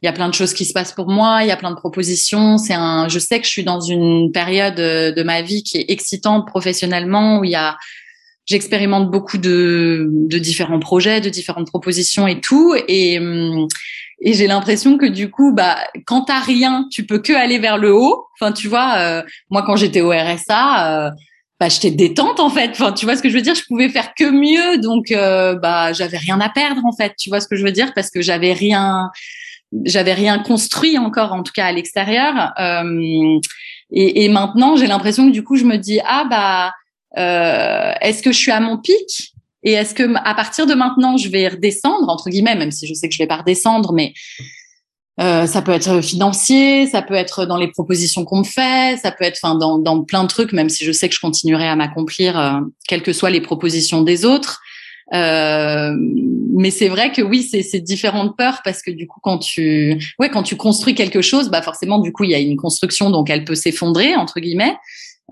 [0.02, 1.70] il y a plein de choses qui se passent pour moi, il y a plein
[1.70, 2.58] de propositions.
[2.58, 5.84] C'est un, je sais que je suis dans une période de ma vie qui est
[5.88, 7.76] excitante professionnellement où il y a
[8.46, 12.74] j'expérimente beaucoup de, de différents projets, de différentes propositions et tout.
[12.88, 13.68] Et, hum,
[14.24, 17.76] et j'ai l'impression que du coup, bah, quand t'as rien, tu peux que aller vers
[17.76, 18.26] le haut.
[18.40, 21.11] Enfin, tu vois, euh, moi quand j'étais au RSA, euh,
[21.59, 22.70] bah, j'étais détente en fait.
[22.70, 23.55] Enfin, tu vois ce que je veux dire?
[23.55, 27.14] Je pouvais faire que mieux, donc euh, bah, j'avais rien à perdre en fait.
[27.18, 27.92] Tu vois ce que je veux dire?
[27.94, 29.11] Parce que j'avais rien,
[29.85, 32.52] j'avais rien construit encore, en tout cas à l'extérieur.
[32.61, 33.38] Euh,
[33.92, 36.72] et, et, maintenant, j'ai l'impression que du coup, je me dis ah bah,
[37.16, 39.33] est-ce que je suis à mon pic
[39.64, 42.94] et est-ce que à partir de maintenant, je vais redescendre entre guillemets, même si je
[42.94, 44.12] sais que je vais pas redescendre, mais
[45.20, 49.12] euh, ça peut être financier, ça peut être dans les propositions qu'on me fait, ça
[49.12, 51.68] peut être enfin dans, dans plein de trucs, même si je sais que je continuerai
[51.68, 54.61] à m'accomplir, euh, quelles que soient les propositions des autres.
[55.12, 55.94] Euh,
[56.57, 60.31] mais c'est vrai que oui, c'est différentes peurs parce que du coup, quand tu, ouais,
[60.31, 63.29] quand tu construis quelque chose, bah forcément, du coup, il y a une construction, donc
[63.29, 64.77] elle peut s'effondrer entre guillemets.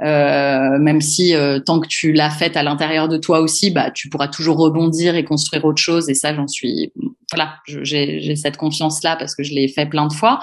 [0.03, 3.91] Euh, même si euh, tant que tu l'as faite à l'intérieur de toi aussi, bah
[3.91, 6.09] tu pourras toujours rebondir et construire autre chose.
[6.09, 6.93] Et ça, j'en suis
[7.33, 10.41] voilà, j'ai cette confiance là parce que je l'ai fait plein de fois.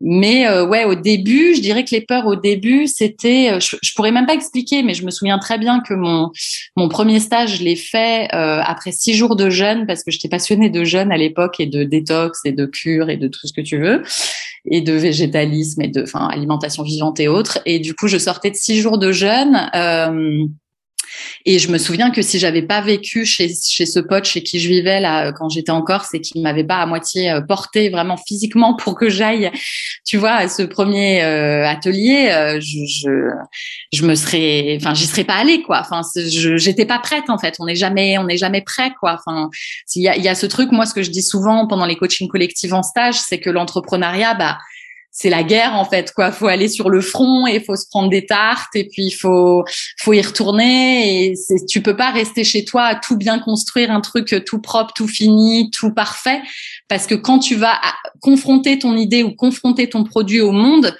[0.00, 3.94] Mais euh, ouais, au début, je dirais que les peurs au début, c'était, je, je,
[3.94, 6.30] pourrais même pas expliquer, mais je me souviens très bien que mon
[6.76, 10.68] mon premier stage, je l'ai fait après six jours de jeûne parce que j'étais passionnée
[10.68, 13.60] de jeûne à l'époque et de détox et de cure et de tout ce que
[13.60, 14.02] tu veux
[14.66, 17.58] et de végétalisme et de enfin alimentation vivante et autres.
[17.66, 19.70] Et du coup, je sortais de six jours de jeûne.
[19.74, 20.46] Euh,
[21.46, 24.60] et je me souviens que si j'avais pas vécu chez, chez ce pote chez qui
[24.60, 27.88] je vivais là quand j'étais en Corse et qui m'avait pas à moitié euh, porté
[27.88, 29.50] vraiment physiquement pour que j'aille,
[30.04, 33.30] tu vois, à ce premier euh, atelier, euh, je, je,
[33.92, 35.80] je me serais, enfin, j'y serais pas allée quoi.
[35.80, 37.56] Enfin, j'étais pas prête en fait.
[37.58, 39.18] On n'est jamais, on n'est jamais prêt quoi.
[39.18, 39.50] Enfin,
[39.94, 41.96] il y a, y a ce truc, moi, ce que je dis souvent pendant les
[41.96, 44.58] coachings collectifs en stage, c'est que l'entrepreneuriat, bah
[45.12, 46.32] c'est la guerre en fait quoi.
[46.32, 49.64] Faut aller sur le front et faut se prendre des tartes et puis il faut
[50.00, 53.90] faut y retourner et c'est tu peux pas rester chez toi à tout bien construire
[53.90, 56.40] un truc tout propre tout fini tout parfait.
[56.88, 57.80] Parce que quand tu vas
[58.20, 60.96] confronter ton idée ou confronter ton produit au monde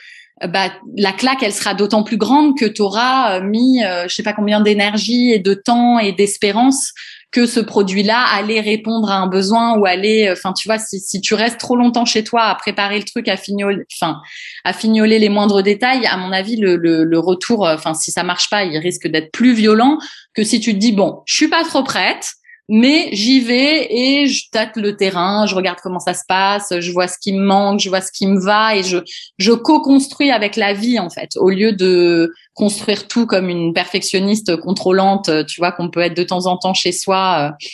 [0.49, 4.15] bah, la claque, elle sera d'autant plus grande que tu auras euh, mis, euh, je
[4.15, 6.93] sais pas combien d'énergie et de temps et d'espérance
[7.33, 11.21] que ce produit-là allait répondre à un besoin ou aller, euh, enfin, tu vois, si,
[11.21, 14.21] tu restes trop longtemps chez toi à préparer le truc, à fignoler, enfin,
[14.65, 18.11] à fignoler les moindres détails, à mon avis, le, le, le retour, euh, enfin, si
[18.11, 19.99] ça marche pas, il risque d'être plus violent
[20.35, 22.33] que si tu te dis, bon, je suis pas trop prête,
[22.73, 26.93] mais j'y vais et je tâte le terrain, je regarde comment ça se passe, je
[26.93, 28.99] vois ce qui me manque, je vois ce qui me va et je,
[29.39, 34.57] je co-construis avec la vie en fait, au lieu de construire tout comme une perfectionniste
[34.57, 37.51] contrôlante, tu vois, qu'on peut être de temps en temps chez soi.
[37.51, 37.67] Euh,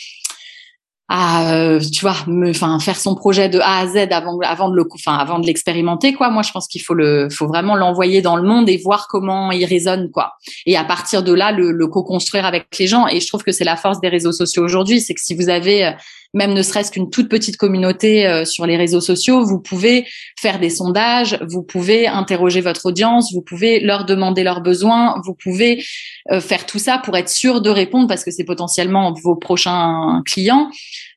[1.09, 2.15] à euh, tu vois
[2.79, 6.13] faire son projet de A à Z avant avant de le enfin avant de l'expérimenter
[6.13, 6.29] quoi.
[6.29, 9.51] Moi je pense qu'il faut le faut vraiment l'envoyer dans le monde et voir comment
[9.51, 10.33] il résonne quoi.
[10.65, 13.07] Et à partir de là le, le co-construire avec les gens.
[13.07, 15.49] Et je trouve que c'est la force des réseaux sociaux aujourd'hui c'est que si vous
[15.49, 15.91] avez euh,
[16.33, 20.05] même ne serait-ce qu'une toute petite communauté euh, sur les réseaux sociaux, vous pouvez
[20.39, 25.33] faire des sondages, vous pouvez interroger votre audience, vous pouvez leur demander leurs besoins, vous
[25.33, 25.83] pouvez
[26.41, 30.69] faire tout ça pour être sûr de répondre parce que c'est potentiellement vos prochains clients.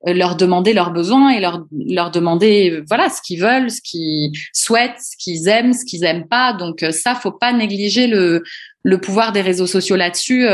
[0.06, 3.82] Euh, leur demander leurs besoins et leur leur demander euh, voilà ce qu'ils veulent, ce
[3.82, 6.54] qu'ils souhaitent, ce qu'ils aiment, ce qu'ils aiment pas.
[6.54, 8.42] Donc euh, ça, faut pas négliger le
[8.82, 10.46] le pouvoir des réseaux sociaux là-dessus.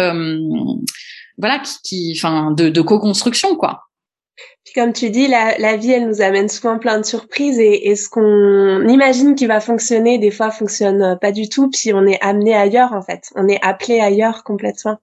[1.39, 3.86] voilà, qui, enfin, de, de co-construction quoi.
[4.65, 8.09] Puis comme tu dis, la, vie, elle nous amène souvent plein de surprises et, ce
[8.09, 11.71] qu'on imagine qui va fonctionner, des fois, fonctionne pas du tout.
[11.71, 13.31] Puis on est amené ailleurs, en fait.
[13.35, 14.99] On est appelé ailleurs complètement.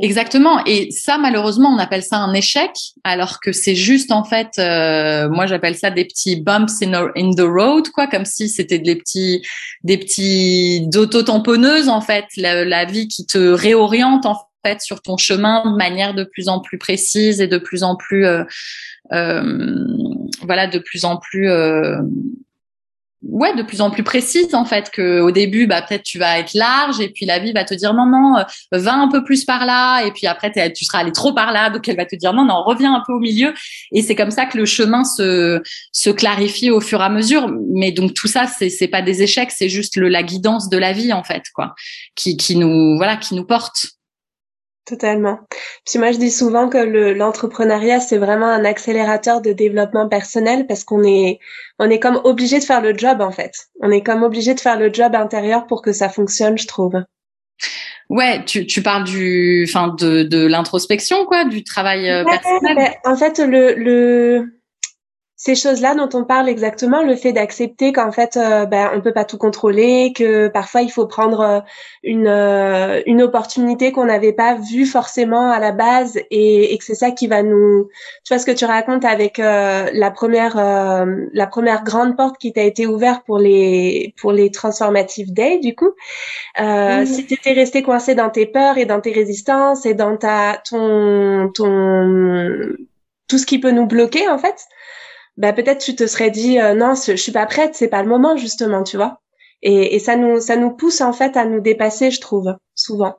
[0.00, 0.64] Exactement.
[0.66, 2.70] Et ça, malheureusement, on appelle ça un échec,
[3.04, 7.40] alors que c'est juste en fait, euh, moi j'appelle ça des petits bumps in, the
[7.40, 9.42] road, quoi, comme si c'était des petits,
[9.84, 15.70] des petits d'auto-tamponneuses en fait, la, vie qui te réoriente en fait sur ton chemin
[15.70, 18.44] de manière de plus en plus précise et de plus en plus, euh,
[19.12, 19.86] euh,
[20.42, 21.98] voilà, de plus en plus euh,
[23.28, 26.38] ouais de plus en plus précise en fait que au début bah peut-être tu vas
[26.38, 29.24] être large et puis la vie va te dire non non euh, va un peu
[29.24, 32.04] plus par là et puis après tu seras allé trop par là donc elle va
[32.04, 33.54] te dire non non reviens un peu au milieu.
[33.92, 37.50] Et c'est comme ça que le chemin se se clarifie au fur et à mesure.
[37.72, 40.76] Mais donc tout ça c'est c'est pas des échecs c'est juste le, la guidance de
[40.76, 41.74] la vie en fait quoi
[42.14, 43.86] qui qui nous voilà qui nous porte
[44.86, 45.38] Totalement.
[45.86, 46.76] Puis moi, je dis souvent que
[47.14, 51.38] l'entrepreneuriat, c'est vraiment un accélérateur de développement personnel parce qu'on est,
[51.78, 53.52] on est comme obligé de faire le job, en fait.
[53.80, 57.02] On est comme obligé de faire le job intérieur pour que ça fonctionne, je trouve.
[58.10, 62.92] Ouais, tu, tu parles du, enfin, de, de l'introspection, quoi, du travail euh, personnel.
[63.04, 64.60] en fait, le, le,
[65.36, 69.12] ces choses-là dont on parle exactement, le fait d'accepter qu'en fait, euh, ben, on peut
[69.12, 71.60] pas tout contrôler, que parfois il faut prendre euh,
[72.04, 76.84] une euh, une opportunité qu'on n'avait pas vue forcément à la base et, et que
[76.84, 77.88] c'est ça qui va nous.
[78.24, 82.52] Tu vois ce que tu racontes avec euh, la première la première grande porte qui
[82.52, 85.90] t'a été ouverte pour les pour les transformative days du coup.
[86.56, 90.60] Si tu étais resté coincé dans tes peurs et dans tes résistances et dans ta
[90.68, 92.76] ton ton
[93.26, 94.66] tout ce qui peut nous bloquer en fait
[95.36, 98.08] bah peut-être tu te serais dit euh, non, je suis pas prête, c'est pas le
[98.08, 99.20] moment justement, tu vois.
[99.62, 103.16] Et, et ça nous ça nous pousse en fait à nous dépasser, je trouve, souvent.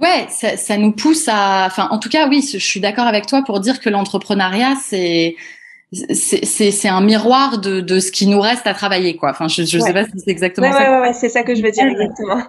[0.00, 1.66] Ouais, ça, ça nous pousse à.
[1.66, 5.36] Enfin, en tout cas, oui, je suis d'accord avec toi pour dire que l'entrepreneuriat, c'est
[5.92, 9.28] c'est un miroir de, de ce qui nous reste à travailler quoi.
[9.30, 10.90] Enfin, je, je sais pas si c'est exactement ouais, ça.
[10.90, 12.42] Ouais, ouais, c'est ça que je veux dire exactement.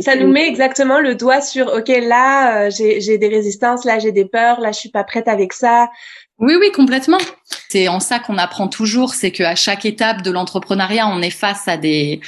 [0.00, 4.10] ça nous met exactement le doigt sur OK, là euh, j'ai des résistances, là j'ai
[4.10, 5.88] des peurs, là je suis pas prête avec ça.
[6.40, 7.18] Oui, oui, complètement.
[7.68, 11.68] C'est en ça qu'on apprend toujours, c'est qu'à chaque étape de l'entrepreneuriat, on est face
[11.68, 12.20] à des,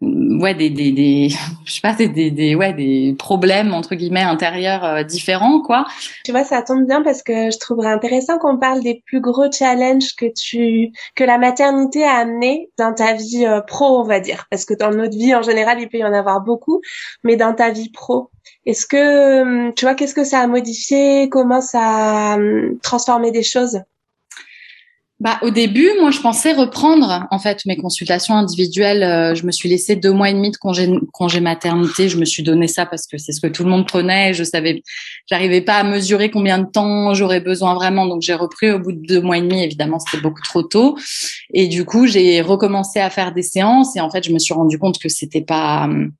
[0.00, 1.28] ouais, des, des, des
[1.64, 5.86] je sais pas, des, des, des, ouais, des problèmes entre guillemets intérieurs euh, différents, quoi.
[6.24, 9.50] Tu vois, ça tombe bien parce que je trouverais intéressant qu'on parle des plus gros
[9.50, 14.20] challenges que tu, que la maternité a amené dans ta vie euh, pro, on va
[14.20, 16.80] dire, parce que dans notre vie en général, il peut y en avoir beaucoup,
[17.24, 18.30] mais dans ta vie pro.
[18.64, 21.28] Est-ce que, hum, tu vois, qu'est-ce que ça a modifié?
[21.28, 23.80] Comment ça a hum, transformé des choses?
[25.18, 29.02] Bah, au début, moi, je pensais reprendre en fait mes consultations individuelles.
[29.02, 32.10] Euh, je me suis laissé deux mois et demi de congé, congé maternité.
[32.10, 34.34] Je me suis donné ça parce que c'est ce que tout le monde prenait.
[34.34, 34.82] Je savais,
[35.26, 38.06] j'arrivais pas à mesurer combien de temps j'aurais besoin vraiment.
[38.06, 39.62] Donc, j'ai repris au bout de deux mois et demi.
[39.62, 40.98] Évidemment, c'était beaucoup trop tôt.
[41.54, 43.96] Et du coup, j'ai recommencé à faire des séances.
[43.96, 46.12] Et en fait, je me suis rendu compte que c'était pas hum,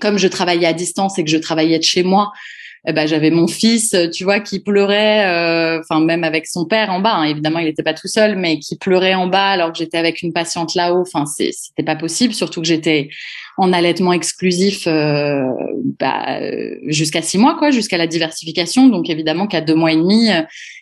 [0.00, 2.32] comme je travaillais à distance et que je travaillais de chez moi,
[2.84, 6.90] eh ben, j'avais mon fils, tu vois, qui pleurait, euh, enfin même avec son père
[6.90, 7.14] en bas.
[7.14, 7.24] Hein.
[7.24, 10.22] évidemment, il n'était pas tout seul, mais qui pleurait en bas alors que j'étais avec
[10.22, 11.02] une patiente là-haut.
[11.02, 13.08] Enfin, c'était pas possible, surtout que j'étais
[13.56, 15.42] en allaitement exclusif euh,
[16.00, 16.40] bah,
[16.86, 18.88] jusqu'à six mois, quoi, jusqu'à la diversification.
[18.88, 20.30] Donc évidemment qu'à deux mois et demi,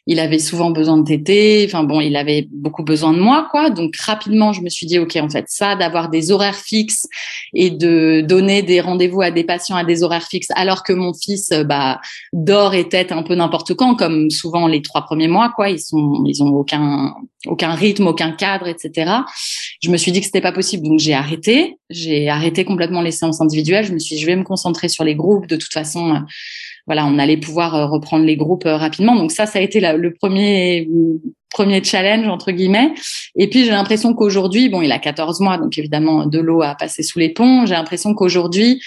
[0.06, 1.64] il avait souvent besoin de téter.
[1.66, 3.70] Enfin bon, il avait beaucoup besoin de moi, quoi.
[3.70, 7.06] Donc rapidement, je me suis dit, ok, en fait, ça, d'avoir des horaires fixes
[7.54, 11.12] et de donner des rendez-vous à des patients à des horaires fixes, alors que mon
[11.14, 12.00] fils, bah,
[12.32, 15.70] dort et tête un peu n'importe quand, comme souvent les trois premiers mois, quoi.
[15.70, 17.14] Ils sont, ils ont aucun,
[17.46, 19.12] aucun rythme, aucun cadre, etc.
[19.82, 21.78] Je me suis dit que c'était pas possible, donc j'ai arrêté.
[21.90, 23.84] J'ai arrêté complètement les séances individuelles.
[23.84, 25.46] Je me suis dit, je vais me concentrer sur les groupes.
[25.46, 26.22] De toute façon,
[26.90, 29.14] voilà, on allait pouvoir euh, reprendre les groupes euh, rapidement.
[29.14, 30.88] Donc ça, ça a été le premier
[31.50, 32.92] premier challenge entre guillemets.
[33.36, 36.74] Et puis j'ai l'impression qu'aujourd'hui, bon, il a 14 mois, donc évidemment de l'eau a
[36.74, 37.66] passé sous les ponts.
[37.66, 38.80] J'ai l'impression qu'aujourd'hui,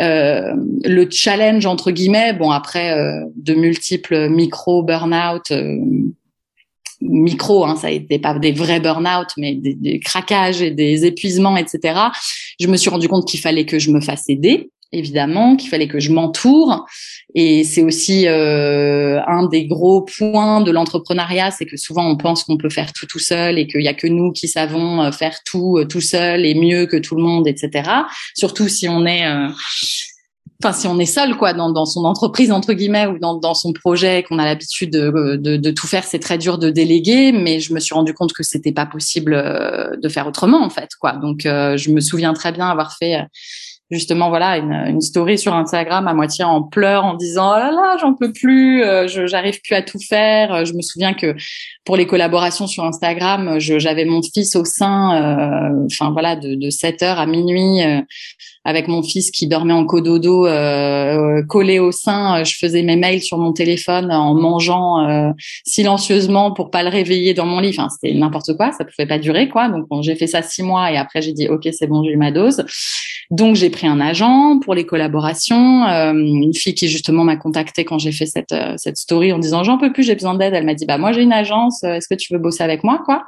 [0.00, 5.76] euh, le challenge entre guillemets, bon après euh, de multiples micro burn-out, euh,
[7.00, 11.98] micro, hein, ça été pas des vrais burn-out, mais des, craquages et des épuisements, etc.
[12.60, 15.88] Je me suis rendu compte qu'il fallait que je me fasse aider évidemment, qu'il fallait
[15.88, 16.86] que je m'entoure.
[17.34, 22.44] Et c'est aussi euh, un des gros points de l'entrepreneuriat, c'est que souvent on pense
[22.44, 25.12] qu'on peut faire tout tout seul et qu'il y a que nous qui savons euh,
[25.12, 27.88] faire tout euh, tout seul et mieux que tout le monde, etc.
[28.34, 29.24] Surtout si on est
[30.62, 33.54] Enfin, si on est seul, quoi, dans, dans son entreprise entre guillemets ou dans, dans
[33.54, 37.32] son projet, qu'on a l'habitude de, de, de, tout faire, c'est très dur de déléguer.
[37.32, 40.90] Mais je me suis rendu compte que c'était pas possible de faire autrement, en fait,
[41.00, 41.12] quoi.
[41.12, 43.22] Donc, je me souviens très bien avoir fait
[43.90, 47.70] justement voilà une, une, story sur Instagram à moitié en pleurs en disant oh là
[47.70, 51.34] là j'en peux plus euh, je j'arrive plus à tout faire je me souviens que
[51.84, 56.70] pour les collaborations sur Instagram j'avais mon fils au sein euh, enfin voilà de, de
[56.70, 58.00] 7 heures à minuit euh,
[58.64, 62.44] avec mon fils qui dormait en cododo euh, collé au sein.
[62.44, 65.30] Je faisais mes mails sur mon téléphone en mangeant euh,
[65.64, 67.70] silencieusement pour pas le réveiller dans mon lit.
[67.70, 68.72] Enfin, c'était n'importe quoi.
[68.72, 69.68] Ça pouvait pas durer, quoi.
[69.68, 72.32] Donc, j'ai fait ça six mois et après, j'ai dit, OK, c'est bon, j'ai ma
[72.32, 72.64] dose.
[73.30, 75.86] Donc, j'ai pris un agent pour les collaborations.
[75.86, 79.38] Euh, une fille qui, justement, m'a contacté quand j'ai fait cette, euh, cette story en
[79.38, 80.52] disant, j'en peux plus, j'ai besoin d'aide.
[80.52, 81.82] Elle m'a dit, bah, moi, j'ai une agence.
[81.82, 83.24] Est-ce que tu veux bosser avec moi, quoi?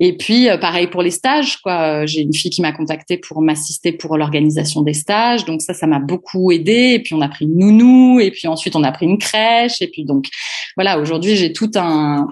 [0.00, 2.06] Et puis, pareil pour les stages, quoi.
[2.06, 5.44] J'ai une fille qui m'a contacté pour m'assister pour l'organisation des stages.
[5.44, 6.94] Donc ça, ça m'a beaucoup aidé.
[6.94, 9.80] Et puis on a pris une nounou, et puis ensuite on a pris une crèche.
[9.82, 10.26] Et puis donc
[10.76, 12.28] voilà, aujourd'hui j'ai tout un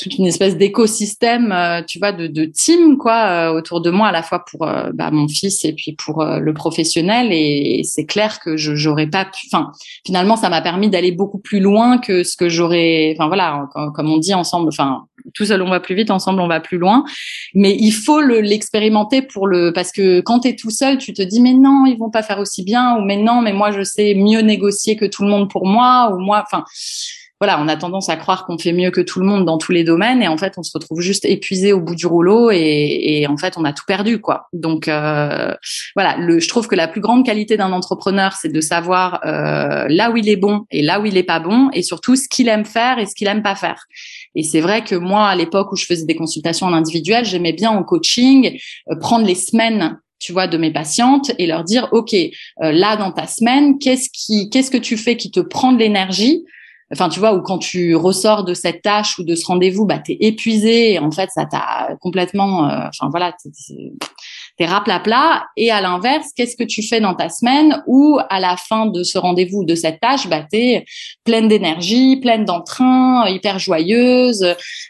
[0.00, 4.08] toute une espèce d'écosystème, euh, tu vois, de, de team quoi euh, autour de moi
[4.08, 7.28] à la fois pour euh, bah, mon fils et puis pour le professionnel.
[7.32, 9.46] Et, c'est clair que je j'aurais pas pu.
[9.52, 9.72] Enfin,
[10.06, 13.14] finalement, ça m'a permis d'aller beaucoup plus loin que ce que j'aurais.
[13.16, 14.68] Enfin voilà, comme, on dit ensemble.
[14.68, 17.04] Enfin, tout seul on va plus vite, ensemble on va plus loin.
[17.54, 21.22] Mais il faut l'expérimenter pour le parce que quand tu es tout seul, tu te
[21.22, 23.82] dis mais non, ils vont pas faire aussi bien ou mais non, mais moi je
[23.82, 26.42] sais mieux négocier que tout le monde pour moi ou moi.
[26.46, 26.64] Enfin
[27.40, 29.72] voilà, on a tendance à croire qu'on fait mieux que tout le monde dans tous
[29.72, 33.26] les domaines et en fait, on se retrouve juste épuisé au bout du rouleau et,
[33.26, 34.48] en fait, on a tout perdu, quoi.
[34.52, 35.54] Donc euh,
[35.96, 39.86] voilà, le, je trouve que la plus grande qualité d'un entrepreneur, c'est de savoir euh,
[39.88, 42.28] là où il est bon et là où il est pas bon et surtout ce
[42.28, 43.84] qu'il aime faire et ce qu'il aime pas faire.
[44.34, 47.54] Et c'est vrai que moi, à l'époque où je faisais des consultations en individuel, j'aimais
[47.54, 48.58] bien en coaching
[48.90, 52.14] euh, prendre les semaines tu vois, de mes patientes et leur dire, OK,
[52.58, 56.44] là, dans ta semaine, qu'est-ce qui, qu'est-ce que tu fais qui te prend de l'énergie?
[56.92, 59.98] Enfin tu vois ou quand tu ressors de cette tâche ou de ce rendez-vous bah
[59.98, 63.34] t'es épuisé et en fait ça t'a complètement euh, enfin voilà
[64.56, 64.66] t'es
[65.04, 68.86] plat et à l'inverse qu'est-ce que tu fais dans ta semaine où à la fin
[68.86, 70.84] de ce rendez-vous de cette tâche bah t'es
[71.24, 74.44] pleine d'énergie pleine d'entrain hyper joyeuse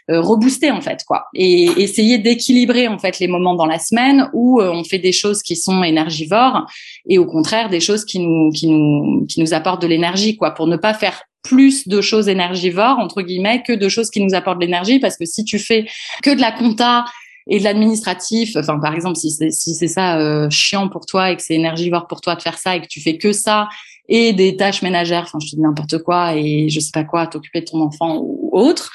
[0.09, 1.25] euh, reboostée en fait quoi.
[1.33, 5.11] Et essayer d'équilibrer en fait les moments dans la semaine où euh, on fait des
[5.11, 6.65] choses qui sont énergivores
[7.07, 10.51] et au contraire des choses qui nous qui nous qui nous apportent de l'énergie quoi
[10.51, 14.33] pour ne pas faire plus de choses énergivores, entre guillemets, que de choses qui nous
[14.33, 14.99] apportent de l'énergie.
[14.99, 15.87] Parce que si tu fais
[16.23, 17.05] que de la compta
[17.47, 21.31] et de l'administratif, enfin, par exemple, si c'est, si c'est ça euh, chiant pour toi
[21.31, 23.67] et que c'est énergivore pour toi de faire ça et que tu fais que ça
[24.07, 27.27] et des tâches ménagères, enfin, je te dis n'importe quoi et je sais pas quoi,
[27.27, 28.91] t'occuper de ton enfant ou autre,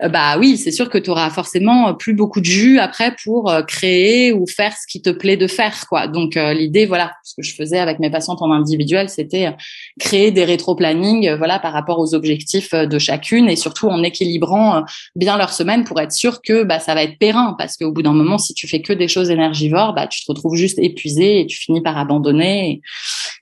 [0.00, 4.32] bah oui, c'est sûr que tu forcément plus beaucoup de jus après pour euh, créer
[4.32, 6.06] ou faire ce qui te plaît de faire quoi.
[6.06, 9.54] Donc euh, l'idée voilà, ce que je faisais avec mes patientes en individuel, c'était
[9.98, 15.38] créer des rétro-planning voilà par rapport aux objectifs de chacune et surtout en équilibrant bien
[15.38, 18.12] leur semaine pour être sûr que bah ça va être périn parce qu'au bout d'un
[18.12, 21.46] moment si tu fais que des choses énergivores, bah tu te retrouves juste épuisé et
[21.46, 22.82] tu finis par abandonner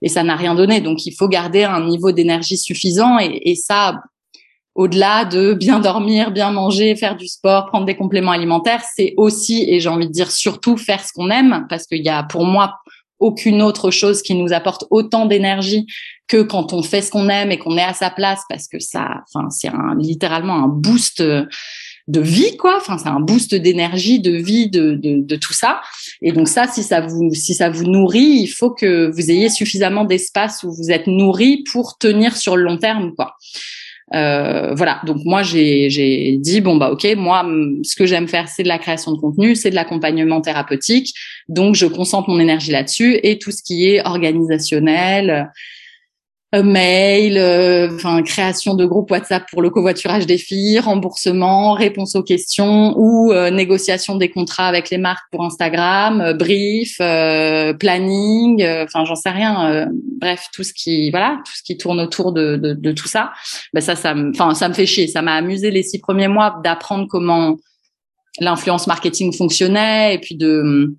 [0.02, 0.80] et, ça n'a rien donné.
[0.80, 4.00] Donc il faut garder un niveau d'énergie suffisant et ça
[4.74, 9.64] au-delà de bien dormir, bien manger, faire du sport, prendre des compléments alimentaires, c'est aussi,
[9.68, 12.44] et j'ai envie de dire surtout, faire ce qu'on aime, parce qu'il y a pour
[12.44, 12.78] moi
[13.20, 15.86] aucune autre chose qui nous apporte autant d'énergie
[16.26, 18.80] que quand on fait ce qu'on aime et qu'on est à sa place, parce que
[18.80, 22.76] ça, enfin, c'est un, littéralement un boost de vie, quoi.
[22.76, 25.80] Enfin, c'est un boost d'énergie, de vie, de, de, de, tout ça.
[26.20, 29.48] Et donc ça, si ça vous, si ça vous nourrit, il faut que vous ayez
[29.48, 33.36] suffisamment d'espace où vous êtes nourri pour tenir sur le long terme, quoi.
[34.14, 37.44] Euh, voilà, donc moi j'ai dit bon bah ok, moi
[37.82, 41.14] ce que j'aime faire c'est de la création de contenu, c'est de l'accompagnement thérapeutique,
[41.48, 45.50] donc je concentre mon énergie là-dessus et tout ce qui est organisationnel,
[46.62, 47.88] mail, euh,
[48.22, 53.50] création de groupes WhatsApp pour le covoiturage des filles, remboursement, réponse aux questions ou euh,
[53.50, 59.88] négociation des contrats avec les marques pour Instagram, brief, planning, enfin j'en sais rien.
[60.20, 63.32] bref, tout ce qui voilà, tout ce qui tourne autour de, de, de tout ça.
[63.72, 65.06] Ben ça, ça enfin ça me fait chier.
[65.08, 67.56] Ça m'a amusé les six premiers mois d'apprendre comment
[68.40, 70.94] l'influence marketing fonctionnait et puis de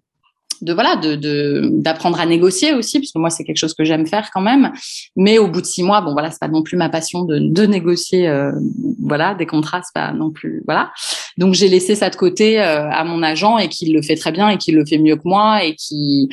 [0.62, 4.06] de voilà de d'apprendre à négocier aussi parce que moi c'est quelque chose que j'aime
[4.06, 4.72] faire quand même.
[5.15, 7.39] Mais au bout de six mois bon voilà c'est pas non plus ma passion de,
[7.39, 8.52] de négocier euh,
[9.00, 10.91] voilà des contrats c'est pas non plus voilà.
[11.38, 14.32] Donc j'ai laissé ça de côté euh, à mon agent et qui le fait très
[14.32, 16.30] bien et qui le fait mieux que moi et qui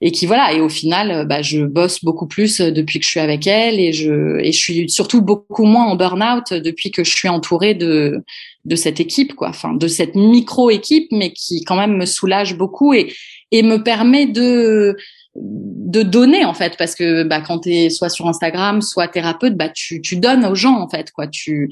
[0.00, 0.52] et qui voilà.
[0.52, 3.80] Et au final euh, bah, je bosse beaucoup plus depuis que je suis avec elle
[3.80, 7.74] et je et je suis surtout beaucoup moins en burn-out depuis que je suis entourée
[7.74, 8.22] de
[8.64, 9.48] de cette équipe quoi.
[9.48, 13.12] Enfin de cette micro équipe mais qui quand même me soulage beaucoup et
[13.50, 14.96] et me permet de
[15.40, 19.56] de donner en fait parce que bah quand tu es soit sur Instagram soit thérapeute
[19.56, 21.28] bah tu, tu donnes aux gens en fait quoi.
[21.28, 21.70] Tu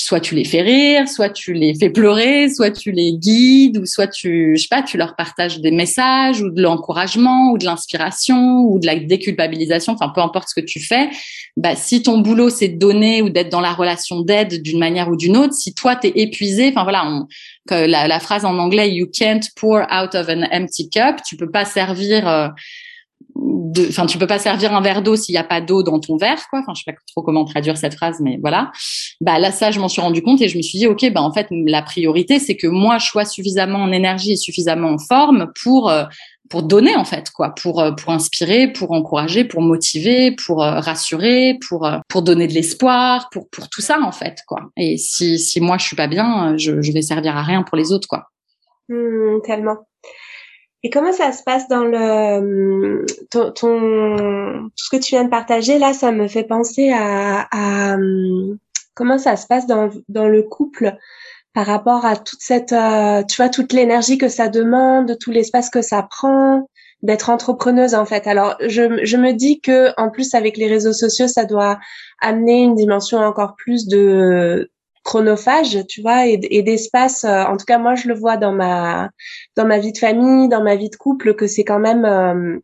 [0.00, 3.84] soit tu les fais rire soit tu les fais pleurer soit tu les guides ou
[3.84, 7.64] soit tu je sais pas tu leur partages des messages ou de l'encouragement ou de
[7.64, 11.10] l'inspiration ou de la déculpabilisation enfin peu importe ce que tu fais.
[11.58, 15.08] Bah si ton boulot c'est de donner ou d'être dans la relation d'aide d'une manière
[15.08, 17.26] ou d'une autre si toi tu es épuisé enfin voilà
[17.68, 21.66] la, phrase en anglais you can't pour out of an empty cup tu peux pas
[21.66, 22.48] servir euh,
[23.88, 26.16] enfin tu peux pas servir un verre d'eau s'il y a pas d'eau dans ton
[26.16, 26.60] verre quoi.
[26.60, 28.70] Enfin je sais pas trop comment traduire cette phrase mais voilà.
[29.20, 31.22] Bah là ça je m'en suis rendu compte et je me suis dit ok bah
[31.22, 34.98] en fait la priorité c'est que moi je sois suffisamment en énergie et suffisamment en
[34.98, 36.04] forme pour euh,
[36.50, 37.50] pour donner en fait quoi.
[37.50, 42.52] Pour euh, pour inspirer pour encourager pour motiver pour euh, rassurer pour pour donner de
[42.52, 44.70] l'espoir pour pour tout ça en fait quoi.
[44.76, 47.76] Et si si moi je suis pas bien je je vais servir à rien pour
[47.76, 48.28] les autres quoi.
[48.88, 49.78] Mmh, tellement
[50.82, 55.30] et comment ça se passe dans le ton, ton, tout ce que tu viens de
[55.30, 57.96] partager là, ça me fait penser à, à
[58.94, 60.96] comment ça se passe dans, dans le couple
[61.54, 65.70] par rapport à toute cette euh, tu vois toute l'énergie que ça demande, tout l'espace
[65.70, 66.68] que ça prend
[67.02, 68.26] d'être entrepreneuse en fait.
[68.26, 71.78] Alors je, je me dis que en plus avec les réseaux sociaux, ça doit
[72.20, 74.70] amener une dimension encore plus de
[75.02, 77.24] chronophage, tu vois, et, d'espace.
[77.24, 79.10] Euh, en tout cas, moi, je le vois dans ma
[79.56, 82.04] dans ma vie de famille, dans ma vie de couple, que c'est quand même.
[82.04, 82.58] Euh,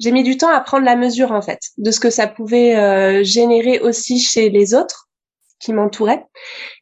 [0.00, 2.76] j'ai mis du temps à prendre la mesure en fait de ce que ça pouvait
[2.76, 5.08] euh, générer aussi chez les autres
[5.60, 6.26] qui m'entouraient.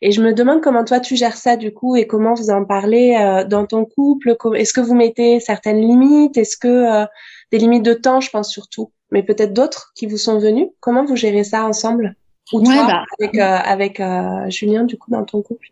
[0.00, 2.64] Et je me demande comment toi tu gères ça du coup et comment vous en
[2.64, 4.34] parlez dans ton couple.
[4.56, 6.36] Est-ce que vous mettez certaines limites?
[6.36, 7.04] Est-ce que
[7.52, 10.70] des limites de temps, je pense surtout, mais peut-être d'autres qui vous sont venues?
[10.80, 12.16] Comment vous gérez ça ensemble?
[12.52, 15.68] Ou toi, bah, avec, euh, avec euh, Julien, du coup, dans ton couple?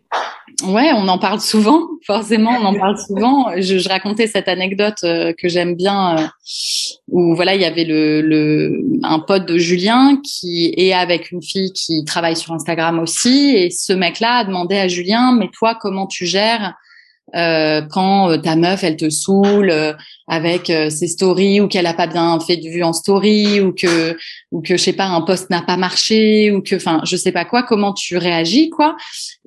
[0.64, 3.50] Ouais, on en parle souvent, forcément, on en parle souvent.
[3.56, 6.26] Je, je racontais cette anecdote euh, que j'aime bien, euh,
[7.10, 11.42] où voilà, il y avait le, le, un pote de Julien qui est avec une
[11.42, 15.76] fille qui travaille sur Instagram aussi, et ce mec-là a demandé à Julien, mais toi,
[15.80, 16.74] comment tu gères?
[17.36, 19.92] Euh, quand euh, ta meuf elle te saoule euh,
[20.26, 24.16] avec ses stories ou qu'elle a pas bien fait de vue en story ou que
[24.52, 27.32] ou que je sais pas un post n'a pas marché ou que enfin je sais
[27.32, 27.64] pas quoi.
[27.64, 28.96] Comment tu réagis quoi?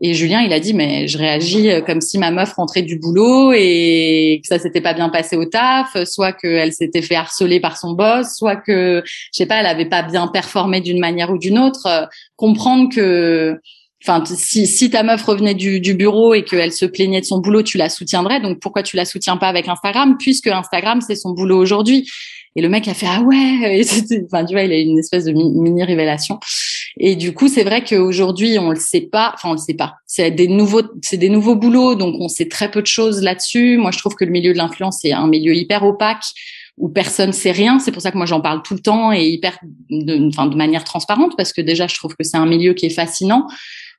[0.01, 3.53] Et Julien il a dit mais je réagis comme si ma meuf rentrait du boulot
[3.53, 7.77] et que ça s'était pas bien passé au taf soit qu'elle s'était fait harceler par
[7.77, 11.37] son boss soit que je sais pas elle avait pas bien performé d'une manière ou
[11.37, 12.09] d'une autre.
[12.35, 13.57] Comprendre que
[14.05, 17.39] Enfin, si, si ta meuf revenait du, du bureau et qu'elle se plaignait de son
[17.39, 18.41] boulot, tu la soutiendrais.
[18.41, 22.09] Donc pourquoi tu la soutiens pas avec Instagram puisque Instagram c'est son boulot aujourd'hui.
[22.55, 23.81] Et le mec a fait ah ouais.
[24.25, 26.39] enfin tu vois, il a une espèce de mini révélation.
[26.99, 29.31] Et du coup, c'est vrai qu'aujourd'hui, on le sait pas.
[29.33, 29.95] Enfin, on le sait pas.
[30.05, 33.77] C'est des nouveaux, c'est des nouveaux boulots, donc on sait très peu de choses là-dessus.
[33.77, 36.23] Moi, je trouve que le milieu de l'influence est un milieu hyper opaque
[36.77, 37.79] où personne sait rien.
[37.79, 39.57] C'est pour ça que moi j'en parle tout le temps et hyper,
[39.89, 42.85] de, enfin, de manière transparente parce que déjà je trouve que c'est un milieu qui
[42.85, 43.47] est fascinant.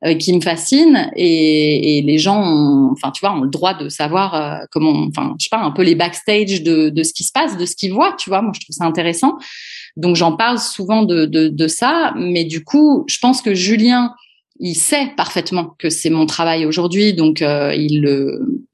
[0.05, 3.73] Euh, qui me fascine et, et les gens, ont, enfin tu vois, ont le droit
[3.73, 7.15] de savoir euh, comment, enfin je sais pas, un peu les backstage de, de ce
[7.15, 8.43] qui se passe, de ce qu'ils voient, tu vois.
[8.43, 9.39] Moi je trouve ça intéressant,
[9.97, 14.13] donc j'en parle souvent de, de, de ça, mais du coup je pense que Julien
[14.59, 18.67] il sait parfaitement que c'est mon travail aujourd'hui, donc euh, il le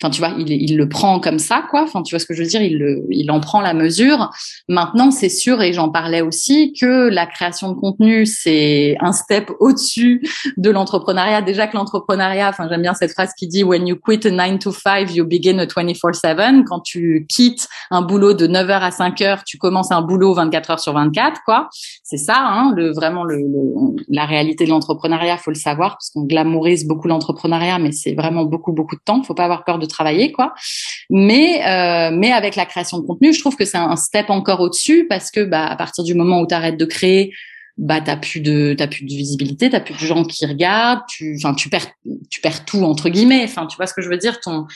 [0.00, 1.82] Enfin, tu vois, il, il, le prend comme ça, quoi.
[1.82, 2.62] Enfin, tu vois ce que je veux dire?
[2.62, 4.30] Il, le, il en prend la mesure.
[4.68, 9.50] Maintenant, c'est sûr, et j'en parlais aussi, que la création de contenu, c'est un step
[9.58, 10.22] au-dessus
[10.56, 11.42] de l'entrepreneuriat.
[11.42, 14.60] Déjà que l'entrepreneuriat, enfin, j'aime bien cette phrase qui dit When you quit a 9
[14.60, 16.64] to 5, you begin a 24/7.
[16.64, 20.80] Quand tu quittes un boulot de 9h à 5h, tu commences un boulot 24 heures
[20.80, 21.68] sur 24, quoi.
[22.04, 23.40] C'est ça, hein, le, vraiment le,
[24.08, 28.44] la réalité de l'entrepreneuriat, faut le savoir, parce qu'on glamourise beaucoup l'entrepreneuriat, mais c'est vraiment
[28.44, 29.24] beaucoup, beaucoup de temps.
[29.24, 30.54] Faut pas avoir peur de travailler, quoi.
[31.10, 34.60] Mais euh, mais avec la création de contenu, je trouve que c'est un step encore
[34.60, 37.32] au-dessus parce que bah à partir du moment où tu arrêtes de créer,
[37.76, 41.36] bah t'as plus de t'as plus de visibilité, t'as plus de gens qui regardent, tu
[41.36, 41.88] enfin tu perds
[42.30, 43.44] tu perds tout entre guillemets.
[43.44, 44.66] Enfin tu vois ce que je veux dire, ton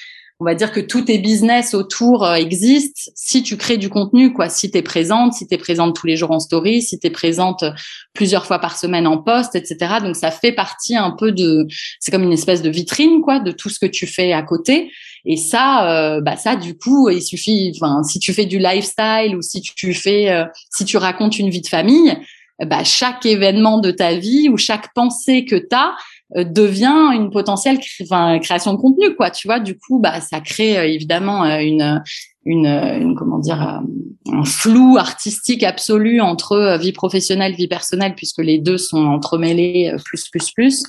[0.42, 4.32] on va dire que tous tes business autour euh, existent si tu crées du contenu,
[4.32, 4.48] quoi.
[4.48, 7.06] Si tu es présente, si tu es présente tous les jours en story, si tu
[7.06, 7.64] es présente
[8.12, 9.98] plusieurs fois par semaine en poste, etc.
[10.02, 11.68] Donc ça fait partie un peu de,
[12.00, 14.90] c'est comme une espèce de vitrine, quoi, de tout ce que tu fais à côté.
[15.24, 19.36] Et ça, euh, bah ça, du coup, il suffit, enfin, si tu fais du lifestyle
[19.36, 22.18] ou si tu fais, euh, si tu racontes une vie de famille,
[22.66, 25.92] bah, chaque événement de ta vie ou chaque pensée que tu as euh,
[26.36, 29.60] devient une potentielle création de contenu quoi tu vois.
[29.60, 32.02] Du coup bah ça crée euh, évidemment euh, une,
[32.44, 38.58] une, une comment dire un flou artistique absolu entre vie professionnelle vie personnelle puisque les
[38.58, 40.82] deux sont entremêlés plus plus plus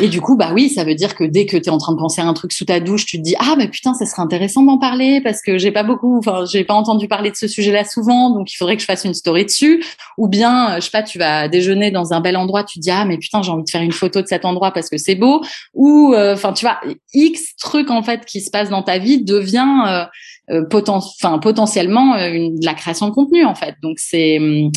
[0.00, 1.92] Et du coup, bah oui, ça veut dire que dès que tu es en train
[1.92, 4.06] de penser à un truc sous ta douche, tu te dis ah mais putain, ça
[4.06, 7.36] serait intéressant d'en parler parce que j'ai pas beaucoup, enfin j'ai pas entendu parler de
[7.36, 9.84] ce sujet-là souvent, donc il faudrait que je fasse une story dessus.
[10.18, 12.84] Ou bien, euh, je sais pas, tu vas déjeuner dans un bel endroit, tu te
[12.84, 14.98] dis ah mais putain, j'ai envie de faire une photo de cet endroit parce que
[14.98, 15.42] c'est beau.
[15.74, 16.80] Ou euh, enfin tu vois,
[17.12, 20.04] x trucs en fait qui se passent dans ta vie devient euh,
[20.50, 23.76] euh enfin potentiellement une, de la création de contenu en fait.
[23.82, 24.70] Donc c'est hum,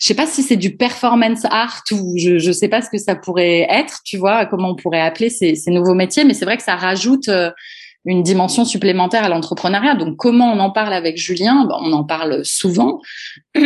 [0.00, 2.98] je sais pas si c'est du performance art ou je je sais pas ce que
[2.98, 6.44] ça pourrait être, tu vois, comment on pourrait appeler ces, ces nouveaux métiers, mais c'est
[6.46, 7.50] vrai que ça rajoute euh,
[8.06, 9.94] une dimension supplémentaire à l'entrepreneuriat.
[9.94, 11.66] Donc comment on en parle avec Julien?
[11.66, 13.00] Ben, On en parle souvent.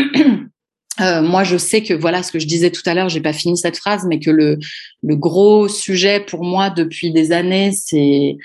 [1.00, 3.32] Euh, moi, je sais que voilà ce que je disais tout à l'heure, j'ai pas
[3.32, 4.58] fini cette phrase, mais que le,
[5.02, 8.36] le gros sujet pour moi depuis des années, c'est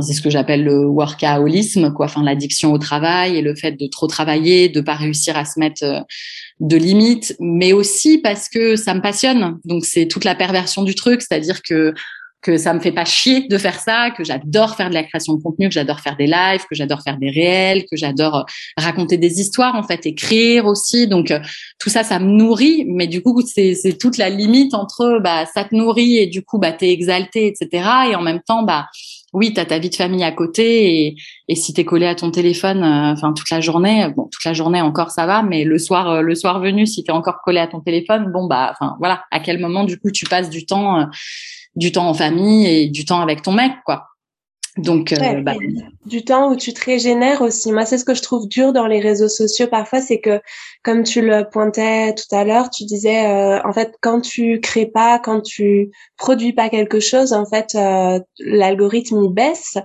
[0.00, 3.86] c'est ce que j'appelle le workaholisme, quoi, enfin l'addiction au travail et le fait de
[3.86, 6.00] trop travailler, de pas réussir à se mettre euh,
[6.60, 9.58] de limites, mais aussi parce que ça me passionne.
[9.64, 11.94] Donc c'est toute la perversion du truc, c'est-à-dire que
[12.40, 15.34] que ça me fait pas chier de faire ça, que j'adore faire de la création
[15.34, 18.42] de contenu, que j'adore faire des lives, que j'adore faire des réels, que j'adore euh,
[18.76, 21.08] raconter des histoires en fait, écrire aussi.
[21.08, 21.40] Donc euh,
[21.80, 25.64] tout ça, ça me nourrit, mais du coup c'est toute la limite entre bah ça
[25.64, 27.88] te nourrit et du coup bah t'es exalté, etc.
[28.10, 28.86] Et en même temps bah
[29.32, 31.16] oui, tu as ta vie de famille à côté et,
[31.48, 34.44] et si tu es collé à ton téléphone euh, enfin toute la journée, bon toute
[34.44, 37.40] la journée encore ça va, mais le soir le soir venu si tu es encore
[37.44, 40.50] collé à ton téléphone, bon bah enfin voilà, à quel moment du coup tu passes
[40.50, 41.08] du temps
[41.78, 44.08] du temps en famille et du temps avec ton mec quoi.
[44.78, 45.54] Donc, euh, bah,
[46.06, 47.72] du temps où tu te régénères aussi.
[47.72, 50.40] Moi, c'est ce que je trouve dur dans les réseaux sociaux parfois, c'est que,
[50.84, 54.86] comme tu le pointais tout à l'heure, tu disais, euh, en fait, quand tu crées
[54.86, 59.78] pas, quand tu produis pas quelque chose, en fait, euh, l'algorithme il baisse.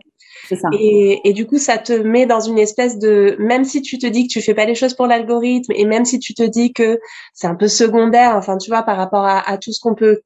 [0.49, 0.67] Ça.
[0.77, 4.05] Et, et, du coup, ça te met dans une espèce de, même si tu te
[4.05, 6.73] dis que tu fais pas les choses pour l'algorithme, et même si tu te dis
[6.73, 6.99] que
[7.33, 10.21] c'est un peu secondaire, enfin, tu vois, par rapport à, à tout ce qu'on peut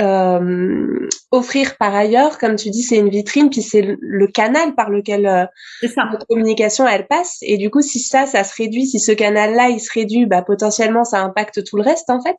[0.00, 4.88] euh, offrir par ailleurs, comme tu dis, c'est une vitrine, puis c'est le, canal par
[4.88, 5.44] lequel euh,
[5.82, 7.38] notre communication elle passe.
[7.42, 10.42] Et du coup, si ça, ça se réduit, si ce canal-là il se réduit, bah
[10.42, 12.36] potentiellement ça impacte tout le reste en fait.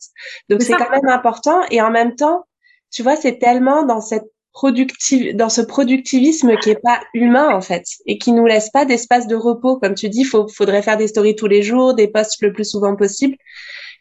[0.50, 1.62] Donc c'est quand même important.
[1.70, 2.46] Et en même temps,
[2.92, 7.62] tu vois, c'est tellement dans cette productive, dans ce productivisme qui est pas humain en
[7.62, 9.78] fait et qui nous laisse pas d'espace de repos.
[9.78, 12.66] Comme tu dis, faut, faudrait faire des stories tous les jours, des posts le plus
[12.66, 13.36] souvent possible.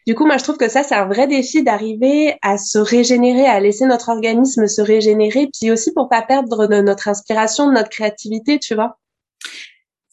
[0.05, 3.45] Du coup, moi, je trouve que ça, c'est un vrai défi d'arriver à se régénérer,
[3.45, 7.73] à laisser notre organisme se régénérer, puis aussi pour pas perdre de notre inspiration, de
[7.73, 8.97] notre créativité, tu vois.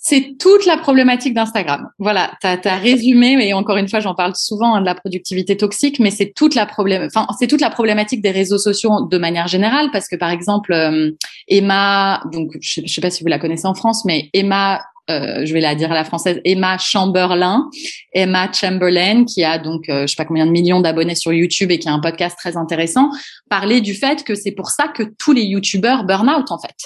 [0.03, 1.91] C'est toute la problématique d'Instagram.
[1.99, 5.59] Voilà, tu as, résumé, mais encore une fois, j'en parle souvent hein, de la productivité
[5.59, 6.67] toxique, mais c'est toute la
[7.39, 11.11] c'est toute la problématique des réseaux sociaux de manière générale, parce que par exemple, euh,
[11.49, 14.81] Emma, donc je, je sais pas si vous la connaissez en France, mais Emma
[15.11, 17.69] euh, je vais la dire à la française, Emma Chamberlain,
[18.13, 21.71] Emma Chamberlain, qui a donc euh, je sais pas combien de millions d'abonnés sur YouTube
[21.71, 23.11] et qui a un podcast très intéressant,
[23.49, 26.77] parler du fait que c'est pour ça que tous les YouTubeurs burn out en fait,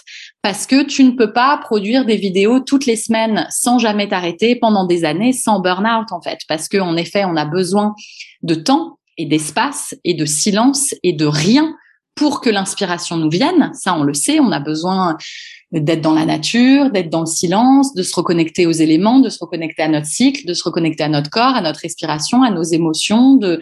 [0.43, 4.57] parce que tu ne peux pas produire des vidéos toutes les semaines sans jamais t'arrêter
[4.57, 7.95] pendant des années sans burn out en fait, parce que en effet on a besoin
[8.43, 11.75] de temps et d'espace et de silence et de rien
[12.15, 13.71] pour que l'inspiration nous vienne.
[13.75, 15.17] Ça, on le sait, on a besoin
[15.81, 19.39] d'être dans la nature, d'être dans le silence, de se reconnecter aux éléments, de se
[19.41, 22.63] reconnecter à notre cycle, de se reconnecter à notre corps, à notre respiration, à nos
[22.63, 23.61] émotions, de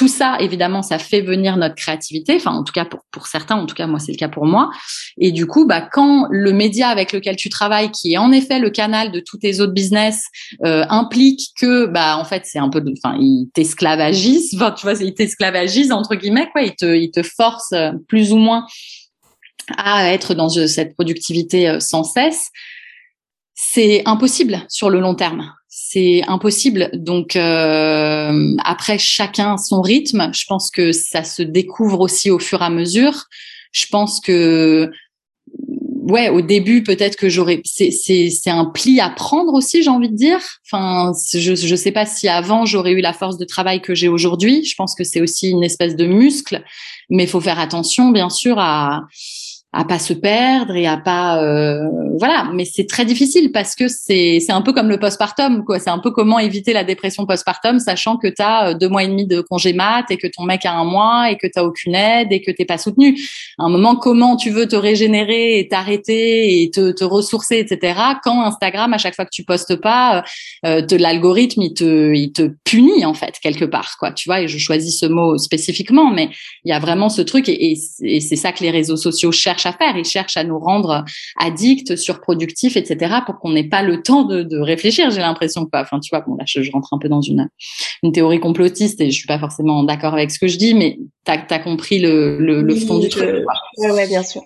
[0.00, 2.36] tout ça, évidemment, ça fait venir notre créativité.
[2.36, 4.46] Enfin, en tout cas pour, pour certains, en tout cas moi c'est le cas pour
[4.46, 4.70] moi.
[5.18, 8.60] Et du coup, bah quand le média avec lequel tu travailles, qui est en effet
[8.60, 10.24] le canal de tous tes autres business,
[10.64, 14.94] euh, implique que bah en fait c'est un peu, enfin il t'esclavagise, enfin tu vois,
[14.94, 18.64] il t'esclavagise entre guillemets quoi, il te il te force euh, plus ou moins
[19.76, 22.50] à être dans cette productivité euh, sans cesse,
[23.54, 25.52] c'est impossible sur le long terme.
[25.68, 26.90] C'est impossible.
[26.94, 30.30] Donc euh, après, chacun son rythme.
[30.32, 33.26] Je pense que ça se découvre aussi au fur et à mesure.
[33.72, 34.90] Je pense que
[36.10, 37.60] ouais, au début peut-être que j'aurais.
[37.64, 40.40] C'est c'est c'est un pli à prendre aussi, j'ai envie de dire.
[40.66, 44.08] Enfin, je je sais pas si avant j'aurais eu la force de travail que j'ai
[44.08, 44.64] aujourd'hui.
[44.64, 46.62] Je pense que c'est aussi une espèce de muscle,
[47.10, 49.02] mais il faut faire attention, bien sûr, à
[49.72, 51.78] à pas se perdre et à pas euh,
[52.18, 52.50] voilà.
[52.52, 55.78] Mais c'est très difficile parce que c'est c'est un peu comme le postpartum quoi.
[55.78, 59.04] C'est un peu comment éviter la dépression postpartum sachant que tu as euh, deux mois
[59.04, 61.56] et demi de congé mat et que ton mec a un mois et que tu
[61.56, 63.16] as aucune aide et que t'es pas soutenu.
[63.58, 67.94] À un moment comment tu veux te régénérer et t'arrêter et te, te ressourcer etc
[68.24, 70.24] quand Instagram à chaque fois que tu postes pas
[70.66, 74.10] euh, de l'algorithme il te il te punit en fait quelque part quoi.
[74.10, 76.28] Tu vois et je choisis ce mot spécifiquement mais
[76.64, 79.74] il y a vraiment ce truc et c'est ça que les réseaux sociaux cherchent cherchent
[79.74, 79.96] à faire.
[79.96, 81.04] Ils cherchent à nous rendre
[81.38, 85.10] addicts, surproductifs, etc., pour qu'on n'ait pas le temps de, de réfléchir.
[85.10, 87.48] J'ai l'impression que, enfin, tu vois, bon là, je, je, rentre un peu dans une,
[88.02, 90.98] une théorie complotiste et je suis pas forcément d'accord avec ce que je dis, mais
[91.24, 93.44] tu as, compris le, le, le fond du truc.
[93.78, 94.42] Oui, ouais, bien sûr.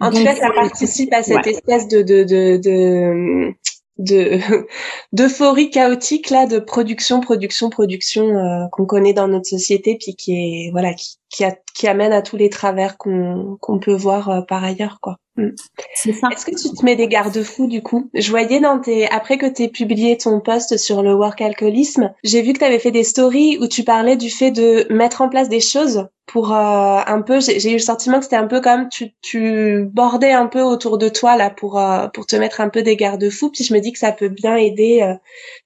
[0.00, 3.54] En tout cas, ça participe à cette espèce de, de, de, de
[3.98, 4.40] de
[5.12, 10.32] d'euphorie chaotique là de production production production euh, qu'on connaît dans notre société puis qui
[10.32, 14.30] est voilà qui qui, a, qui amène à tous les travers qu'on qu'on peut voir
[14.30, 15.16] euh, par ailleurs quoi.
[15.36, 15.48] Mm.
[15.94, 16.28] c'est ça.
[16.32, 18.08] Est-ce que tu te mets des garde-fous du coup?
[18.14, 22.42] Je voyais dans tes après que tu publié ton post sur le work alcoolisme j'ai
[22.42, 25.28] vu que tu avais fait des stories où tu parlais du fait de mettre en
[25.28, 28.60] place des choses pour euh, un peu j'ai eu le sentiment que c'était un peu
[28.60, 32.60] comme tu tu bordais un peu autour de toi là pour euh, pour te mettre
[32.60, 33.50] un peu des garde-fous.
[33.50, 35.14] Puis je me dis que ça peut bien aider euh,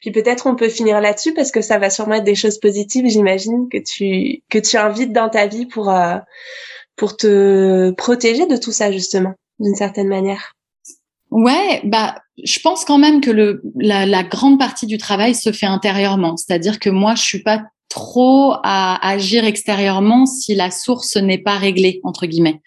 [0.01, 3.07] puis peut-être on peut finir là-dessus parce que ça va sûrement être des choses positives
[3.07, 5.92] j'imagine que tu que tu invites dans ta vie pour
[6.96, 10.52] pour te protéger de tout ça justement d'une certaine manière.
[11.30, 15.52] Ouais, bah je pense quand même que le la, la grande partie du travail se
[15.52, 21.16] fait intérieurement, c'est-à-dire que moi je suis pas trop à agir extérieurement si la source
[21.16, 22.61] n'est pas réglée entre guillemets.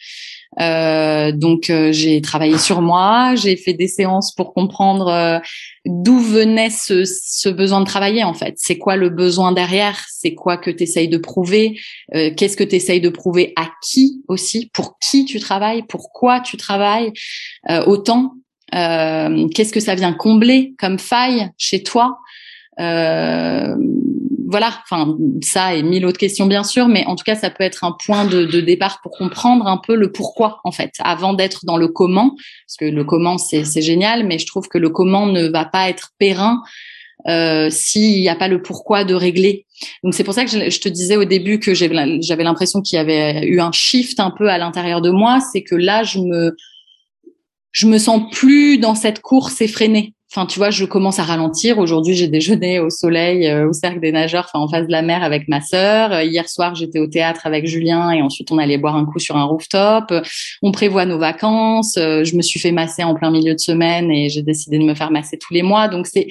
[0.59, 5.39] Euh, donc euh, j'ai travaillé sur moi, j'ai fait des séances pour comprendre euh,
[5.85, 8.55] d'où venait ce, ce, besoin de travailler en fait.
[8.57, 10.03] C'est quoi le besoin derrière?
[10.09, 11.79] C'est quoi que tu essayes de prouver?
[12.15, 14.69] Euh, Qu'est-ce que tu essayes de prouver à qui aussi?
[14.73, 15.83] Pour qui tu travailles?
[15.87, 17.13] Pourquoi tu travailles?
[17.85, 18.33] Autant
[18.71, 22.17] Qu'est-ce que ça vient combler comme faille chez toi?
[24.51, 27.63] Voilà, enfin ça et mille autres questions bien sûr, mais en tout cas ça peut
[27.63, 31.65] être un point de, départ pour comprendre un peu le pourquoi en fait, avant d'être
[31.65, 32.35] dans le comment,
[32.67, 35.89] parce que le comment c'est génial, mais je trouve que le comment ne va pas
[35.89, 36.61] être périn
[37.27, 39.65] euh, s'il n'y a pas le pourquoi de régler.
[40.03, 42.99] Donc c'est pour ça que je, te disais au début que j'avais l'impression qu'il y
[42.99, 46.55] avait eu un shift un peu à l'intérieur de moi, c'est que là je me
[47.71, 50.13] je me sens plus dans cette course effrénée.
[50.33, 51.77] Enfin, tu vois, je commence à ralentir.
[51.77, 55.23] Aujourd'hui, j'ai déjeuné au soleil, euh, au cercle des nageurs, en face de la mer
[55.23, 56.13] avec ma sœur.
[56.13, 59.19] Euh, hier soir, j'étais au théâtre avec Julien et ensuite on allait boire un coup
[59.19, 60.13] sur un rooftop.
[60.61, 61.97] On prévoit nos vacances.
[61.97, 64.85] Euh, je me suis fait masser en plein milieu de semaine et j'ai décidé de
[64.85, 65.89] me faire masser tous les mois.
[65.89, 66.27] Donc c'est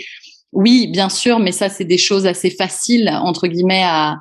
[0.52, 4.18] oui, bien sûr, mais ça, c'est des choses assez faciles, entre guillemets, à,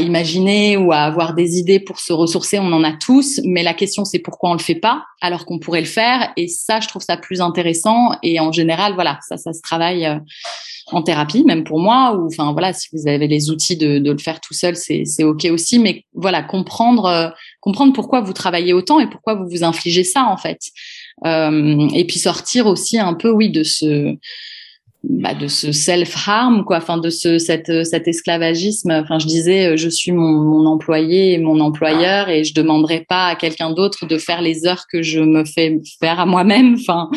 [0.00, 2.58] imaginer ou à avoir des idées pour se ressourcer.
[2.58, 5.58] On en a tous, mais la question, c'est pourquoi on le fait pas alors qu'on
[5.58, 6.32] pourrait le faire.
[6.38, 8.12] Et ça, je trouve ça plus intéressant.
[8.22, 10.18] Et en général, voilà, ça, ça se travaille euh,
[10.90, 12.16] en thérapie, même pour moi.
[12.16, 15.04] Ou enfin, voilà, si vous avez les outils de, de le faire tout seul, c'est,
[15.04, 15.78] c'est ok aussi.
[15.78, 17.28] Mais voilà, comprendre, euh,
[17.60, 20.60] comprendre pourquoi vous travaillez autant et pourquoi vous vous infligez ça, en fait.
[21.26, 24.16] Euh, et puis sortir aussi un peu, oui, de ce
[25.04, 28.90] bah, de ce self-harm, quoi, enfin de ce cet, cet esclavagisme.
[28.90, 33.04] Enfin, je disais, euh, je suis mon, mon, employé et mon employeur, et je demanderai
[33.08, 36.74] pas à quelqu'un d'autre de faire les heures que je me fais faire à moi-même.
[36.74, 37.08] Enfin,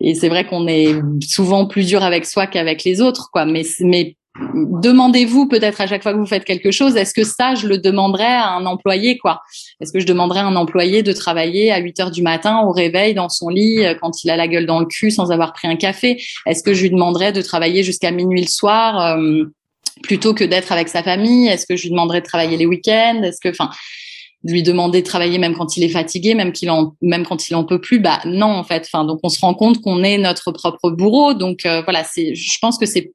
[0.00, 3.44] et c'est vrai qu'on est souvent plus dur avec soi qu'avec les autres, quoi.
[3.44, 7.54] Mais mais demandez-vous peut-être à chaque fois que vous faites quelque chose, est-ce que ça,
[7.54, 9.42] je le demanderais à un employé, quoi?
[9.80, 12.72] Est-ce que je demanderais à un employé de travailler à 8 heures du matin au
[12.72, 15.52] réveil dans son lit euh, quand il a la gueule dans le cul sans avoir
[15.52, 16.22] pris un café?
[16.46, 19.44] Est-ce que je lui demanderais de travailler jusqu'à minuit le soir euh,
[20.02, 21.48] plutôt que d'être avec sa famille?
[21.48, 23.22] Est-ce que je lui demanderais de travailler les week-ends?
[23.22, 23.70] Est-ce que, enfin,
[24.44, 27.54] lui demander de travailler même quand il est fatigué, même qu'il en, même quand il
[27.54, 28.88] en peut plus, bah non en fait.
[28.92, 31.34] Enfin donc on se rend compte qu'on est notre propre bourreau.
[31.34, 33.12] Donc euh, voilà, c'est, je pense que c'est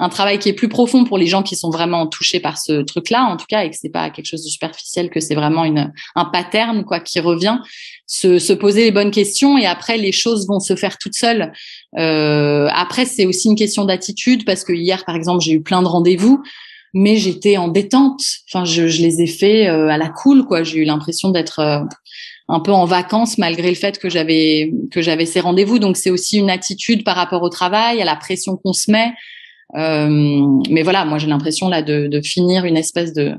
[0.00, 2.82] un travail qui est plus profond pour les gens qui sont vraiment touchés par ce
[2.82, 5.64] truc-là, en tout cas, et que c'est pas quelque chose de superficiel, que c'est vraiment
[5.64, 7.58] une, un pattern quoi qui revient.
[8.06, 11.52] Se, se, poser les bonnes questions et après les choses vont se faire toutes seules.
[11.98, 15.82] Euh, après, c'est aussi une question d'attitude parce que hier, par exemple, j'ai eu plein
[15.82, 16.42] de rendez-vous
[16.92, 18.20] mais j'étais en détente.
[18.48, 20.64] Enfin, je, je les ai faits euh, à la cool, quoi.
[20.64, 21.84] J'ai eu l'impression d'être euh,
[22.48, 25.78] un peu en vacances malgré le fait que j'avais que j'avais ces rendez-vous.
[25.78, 29.12] Donc c'est aussi une attitude par rapport au travail, à la pression qu'on se met.
[29.76, 33.34] Euh, mais voilà, moi j'ai l'impression là de, de, finir une espèce de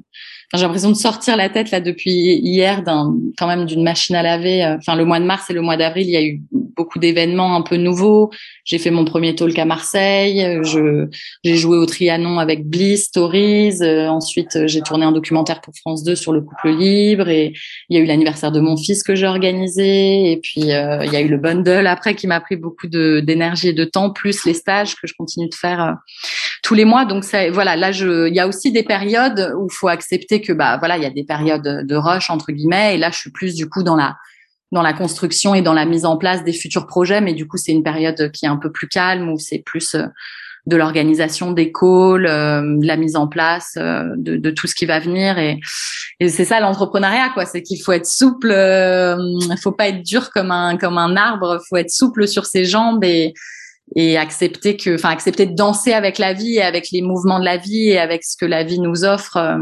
[0.54, 4.24] j'ai l'impression de sortir la tête là depuis hier d'un quand même d'une machine à
[4.24, 4.64] laver.
[4.64, 7.00] Euh, enfin, le mois de mars et le mois d'avril, il y a eu beaucoup
[7.00, 8.32] d'événements un peu nouveaux.
[8.66, 10.60] J'ai fait mon premier talk à Marseille.
[10.64, 11.08] Je
[11.44, 13.82] j'ai joué au Trianon avec Bliss Stories.
[13.82, 17.30] Euh, ensuite, j'ai tourné un documentaire pour France 2 sur le couple libre.
[17.30, 17.54] Et
[17.90, 20.32] il y a eu l'anniversaire de mon fils que j'ai organisé.
[20.32, 23.70] Et puis euh, il y a eu le bundle après qui m'a pris beaucoup d'énergie
[23.70, 25.96] et de temps, plus les stages que je continue de faire
[26.62, 27.06] tous les mois.
[27.06, 30.78] Donc voilà, là je, il y a aussi des périodes où faut accepter que bah
[30.78, 33.56] voilà, il y a des périodes de rush entre guillemets, et là je suis plus
[33.56, 34.18] du coup dans la
[34.72, 37.58] dans la construction et dans la mise en place des futurs projets, mais du coup
[37.58, 40.06] c'est une période qui est un peu plus calme où c'est plus euh,
[40.68, 45.00] de l'organisation des calls, de la mise en place de, de, tout ce qui va
[45.00, 45.40] venir.
[45.40, 45.60] Et,
[46.20, 47.48] et c'est ça l'entrepreneuriat, quoi.
[47.48, 51.60] C'est qu'il faut être souple, il faut pas être dur comme un comme un arbre.
[51.68, 53.34] Faut être souple sur ses jambes et
[53.96, 57.46] et accepter que, enfin, accepter de danser avec la vie et avec les mouvements de
[57.46, 59.38] la vie et avec ce que la vie nous offre.
[59.38, 59.58] Euh,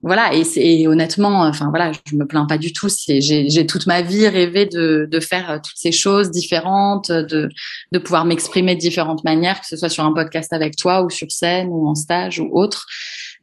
[0.00, 0.34] voilà.
[0.34, 2.88] Et, et, honnêtement, enfin voilà, je me plains pas du tout.
[3.06, 7.48] J'ai, toute ma vie rêvé de, de faire euh, toutes ces choses différentes, de,
[7.92, 11.10] de pouvoir m'exprimer de différentes manières, que ce soit sur un podcast avec toi ou
[11.10, 12.86] sur scène ou en stage ou autre.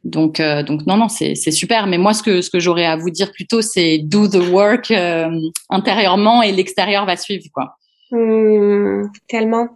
[0.02, 1.86] Donc, euh, donc non, non, c'est, super.
[1.86, 4.92] Mais moi, ce que, ce que j'aurais à vous dire plutôt, c'est do the work
[5.70, 7.76] intérieurement et l'extérieur va suivre, quoi.
[8.10, 9.68] Mmh, tellement.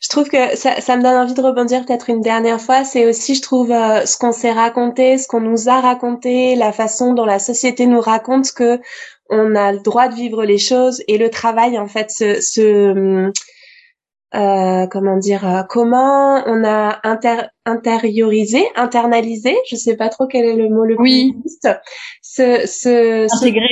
[0.00, 2.84] Je trouve que ça, ça me donne envie de rebondir peut-être une dernière fois.
[2.84, 6.72] C'est aussi, je trouve, euh, ce qu'on s'est raconté, ce qu'on nous a raconté, la
[6.72, 8.80] façon dont la société nous raconte que
[9.30, 13.30] on a le droit de vivre les choses et le travail, en fait, ce, ce
[14.34, 20.44] euh, comment dire, euh, comment on a inter intériorisé, internalisé, je sais pas trop quel
[20.44, 21.32] est le mot le oui.
[21.32, 21.68] plus juste,
[22.22, 23.68] ce, ce, intégré.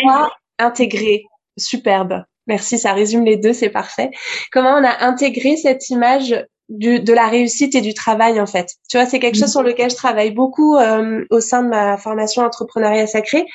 [0.58, 1.24] intégré,
[1.58, 4.10] superbe Merci, ça résume les deux, c'est parfait.
[4.52, 8.70] Comment on a intégré cette image du, de la réussite et du travail en fait?
[8.88, 11.96] Tu vois, c'est quelque chose sur lequel je travaille beaucoup euh, au sein de ma
[11.96, 13.46] formation entrepreneuriat sacré.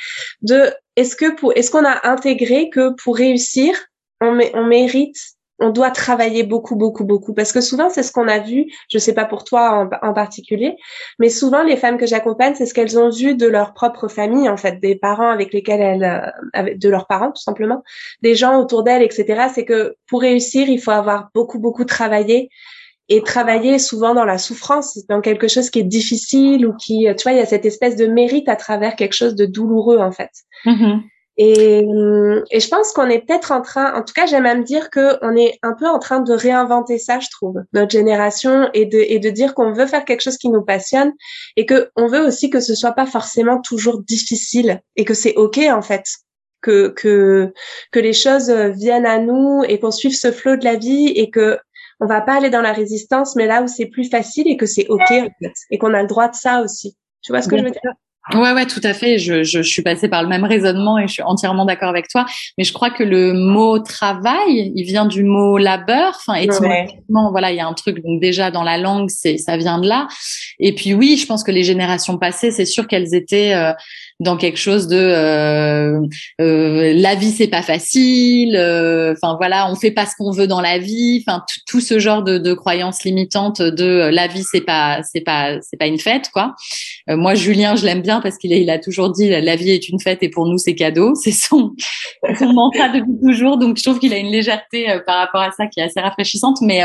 [0.42, 3.76] De est-ce que pour est-ce qu'on a intégré que pour réussir,
[4.20, 5.18] on, on mérite
[5.62, 7.34] on doit travailler beaucoup, beaucoup, beaucoup.
[7.34, 10.76] Parce que souvent, c'est ce qu'on a vu, je sais pas pour toi en, particulier,
[11.20, 14.50] mais souvent, les femmes que j'accompagne, c'est ce qu'elles ont vu de leur propre famille,
[14.50, 17.84] en fait, des parents avec lesquels elles, euh, de leurs parents, tout simplement,
[18.22, 19.50] des gens autour d'elles, etc.
[19.54, 22.50] C'est que pour réussir, il faut avoir beaucoup, beaucoup travaillé
[23.08, 27.24] et travailler souvent dans la souffrance, dans quelque chose qui est difficile ou qui, tu
[27.24, 30.12] vois, il y a cette espèce de mérite à travers quelque chose de douloureux, en
[30.12, 30.32] fait.
[30.66, 31.02] Mm-hmm.
[31.44, 31.80] Et,
[32.52, 34.92] et je pense qu'on est peut-être en train, en tout cas, j'aime à me dire
[34.92, 39.00] qu'on est un peu en train de réinventer ça, je trouve, notre génération, et de,
[39.00, 41.14] et de dire qu'on veut faire quelque chose qui nous passionne,
[41.58, 45.34] et que on veut aussi que ce soit pas forcément toujours difficile, et que c'est
[45.36, 46.04] ok en fait,
[46.62, 47.52] que que
[47.92, 51.32] que les choses viennent à nous et qu'on suive ce flot de la vie, et
[51.32, 51.58] que
[52.02, 54.68] on va pas aller dans la résistance, mais là où c'est plus facile et que
[54.68, 56.96] c'est ok en fait, et qu'on a le droit de ça aussi.
[57.24, 57.82] Tu vois ce que je veux dire?
[58.34, 59.18] Ouais, ouais, tout à fait.
[59.18, 62.08] Je, je, je, suis passée par le même raisonnement et je suis entièrement d'accord avec
[62.08, 62.26] toi.
[62.58, 66.14] Mais je crois que le mot travail, il vient du mot labeur.
[66.16, 68.04] Enfin, étymologiquement, voilà, il y a un truc.
[68.04, 70.08] Donc déjà dans la langue, c'est ça vient de là.
[70.60, 73.74] Et puis oui, je pense que les générations passées, c'est sûr qu'elles étaient euh,
[74.22, 76.00] dans quelque chose de euh,
[76.40, 80.46] euh, la vie c'est pas facile euh, enfin voilà on fait pas ce qu'on veut
[80.46, 84.44] dans la vie enfin tout ce genre de, de, croyances limitantes de euh, la vie
[84.44, 86.56] c'est pas c'est pas c'est pas une fête quoi
[87.08, 90.24] moi Julien je l'aime bien parce qu'il a, toujours dit la vie est une fête
[90.24, 91.14] et pour nous c'est cadeau.
[91.22, 91.74] C'est son
[92.38, 93.58] son mantra depuis toujours.
[93.58, 96.58] Donc je trouve qu'il a une légèreté par rapport à ça qui est assez rafraîchissante.
[96.62, 96.82] Mais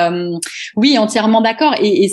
[0.77, 1.75] oui entièrement d'accord.
[1.81, 2.09] Et,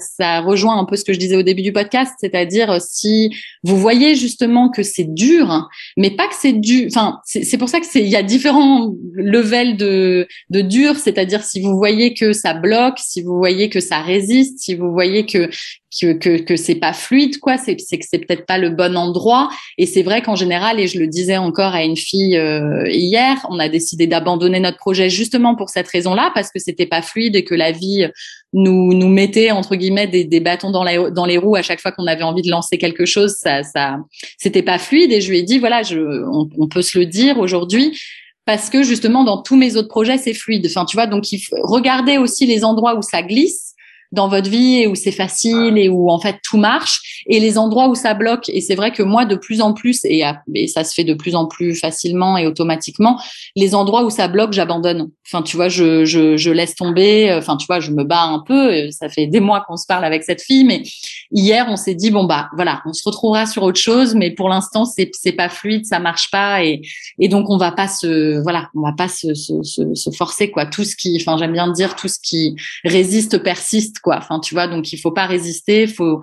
[0.00, 3.34] ça rejoint un peu ce que je disais au début du podcast, c'est-à-dire euh, si
[3.62, 6.88] vous voyez justement que c'est dur, mais pas que c'est dur.
[6.88, 11.60] Enfin, c'est pour ça que c'est il y a différents levels de dur, c'est-à-dire si
[11.60, 15.50] vous voyez que ça bloque, si vous voyez que ça résiste, si vous voyez que
[15.98, 17.56] que que, que c'est pas fluide quoi.
[17.58, 19.48] C'est c'est que c'est peut-être pas le bon endroit.
[19.78, 23.44] Et c'est vrai qu'en général et je le disais encore à une fille euh, hier
[23.50, 27.34] on a décidé d'abandonner notre projet justement pour cette raison-là parce que c'était pas fluide
[27.36, 28.06] et que la vie
[28.52, 31.80] nous nous mettait entre guillemets des, des bâtons dans, la, dans les roues à chaque
[31.80, 33.36] fois qu'on avait envie de lancer quelque chose.
[33.38, 33.98] Ça ça
[34.38, 35.12] c'était pas fluide.
[35.12, 37.98] Et je lui ai dit voilà je on, on peut se le dire aujourd'hui
[38.46, 40.66] parce que justement dans tous mes autres projets c'est fluide.
[40.66, 43.74] Enfin tu vois donc il regarder aussi les endroits où ça glisse
[44.12, 47.58] dans votre vie et où c'est facile et où en fait tout marche et les
[47.58, 48.48] endroits où ça bloque.
[48.48, 51.14] Et c'est vrai que moi de plus en plus et, et, ça se fait de
[51.14, 53.20] plus en plus facilement et automatiquement
[53.56, 57.66] les endroits où ça bloque j'abandonne enfin tu vois je, je, laisse tomber enfin tu
[57.66, 60.42] vois je me bats un peu ça fait des mois qu'on se parle avec cette
[60.42, 60.82] fille mais
[61.30, 64.48] hier on s'est dit bon bah voilà on se retrouvera sur autre chose mais pour
[64.48, 66.82] l'instant c'est c'est pas fluide ça marche pas et
[67.18, 70.50] et donc on va pas se voilà on va pas se, se, se, se forcer
[70.50, 74.16] quoi tout ce qui enfin j'aime bien dire tout ce qui résiste persiste quoi.
[74.18, 76.20] Enfin, tu vois, donc il faut pas résister, faut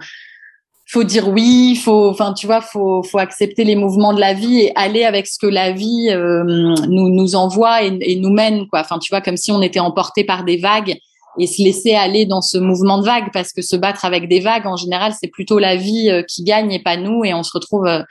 [0.90, 4.62] faut dire oui, faut, enfin, tu vois, faut, faut accepter les mouvements de la vie
[4.62, 6.44] et aller avec ce que la vie euh,
[6.88, 8.80] nous nous envoie et, nous mène, quoi.
[8.80, 10.98] Enfin, tu vois, comme si on était emporté par des vagues
[11.40, 14.40] et se laisser aller dans ce mouvement de vagues, parce que se battre avec des
[14.40, 17.44] vagues, en général, c'est plutôt la vie euh, qui gagne et pas nous, et on
[17.44, 18.02] se retrouve euh,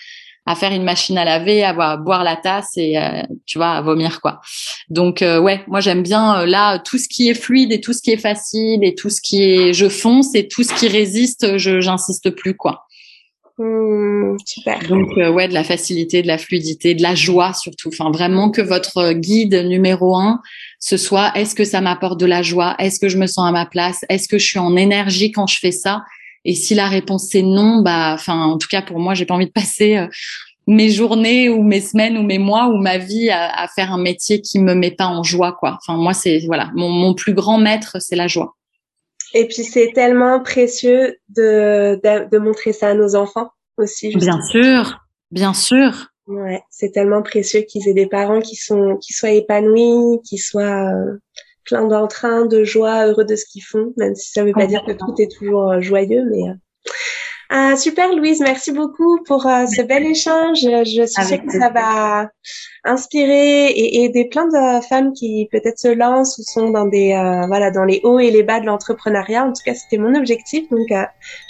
[0.46, 3.82] à faire une machine à laver, à boire, la tasse et euh, tu vois à
[3.82, 4.40] vomir quoi.
[4.88, 7.92] Donc euh, ouais, moi j'aime bien euh, là tout ce qui est fluide et tout
[7.92, 10.88] ce qui est facile et tout ce qui est je fonce et tout ce qui
[10.88, 12.86] résiste, je j'insiste plus quoi.
[13.58, 14.86] Mmh, super.
[14.86, 17.88] Donc euh, ouais, de la facilité, de la fluidité, de la joie surtout.
[17.88, 20.40] Enfin vraiment que votre guide numéro un,
[20.78, 23.52] ce soit est-ce que ça m'apporte de la joie, est-ce que je me sens à
[23.52, 26.02] ma place, est-ce que je suis en énergie quand je fais ça?
[26.46, 29.34] Et si la réponse c'est non, bah enfin en tout cas pour moi, j'ai pas
[29.34, 30.06] envie de passer euh,
[30.68, 34.40] mes journées ou mes semaines ou mes mois ou ma vie à, faire un métier
[34.40, 35.76] qui me met pas en joie quoi.
[35.80, 38.54] Enfin moi c'est voilà mon, mon plus grand maître c'est la joie.
[39.34, 44.16] Et puis c'est tellement précieux de, de, montrer ça à nos enfants aussi.
[44.16, 45.00] Bien sûr,
[45.32, 46.06] bien sûr.
[46.28, 50.92] Ouais, c'est tellement précieux qu'ils aient des parents qui sont qui soient épanouis, qui soient
[50.92, 51.18] euh,
[51.66, 54.66] pleins d'entrain, de joie, heureux de ce qu'ils font, même si ça ne veut pas
[54.66, 56.54] dire que tout est toujours euh, joyeux, mais euh,
[57.48, 60.58] ah, super Louise, merci beaucoup pour euh, ce bel échange.
[60.62, 62.28] Je suis sûre que ça va
[62.82, 67.46] inspirer et aider plein de femmes qui peut-être se lancent ou sont dans des euh,
[67.46, 69.44] voilà dans les hauts et les bas de l'entrepreneuriat.
[69.44, 70.68] En tout cas, c'était mon objectif.
[70.70, 71.04] Donc, euh,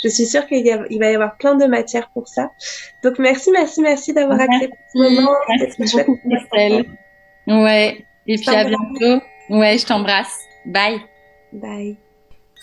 [0.05, 2.51] je suis sûre qu'il va y avoir plein de matière pour ça.
[3.03, 5.33] Donc, merci, merci, merci d'avoir accepté ce moment.
[5.59, 6.85] Merci beaucoup, Christelle.
[7.47, 8.05] Ouais.
[8.27, 9.25] Et puis à bientôt.
[9.51, 10.41] Ouais, je t'embrasse.
[10.67, 11.01] Bye.
[11.53, 11.97] Bye.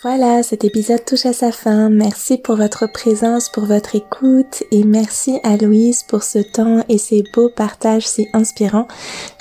[0.02, 1.88] Voilà, cet épisode touche à sa fin.
[1.88, 6.98] Merci pour votre présence, pour votre écoute et merci à Louise pour ce temps et
[6.98, 8.86] ces beaux partages si inspirants.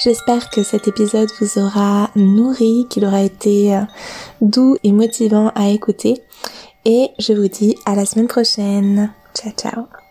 [0.02, 3.82] J'espère que cet épisode vous aura nourri, qu'il aura été euh,
[4.40, 6.24] doux et motivant à écouter.
[6.86, 9.12] Et je vous dis à la semaine prochaine.
[9.34, 10.03] Ciao ciao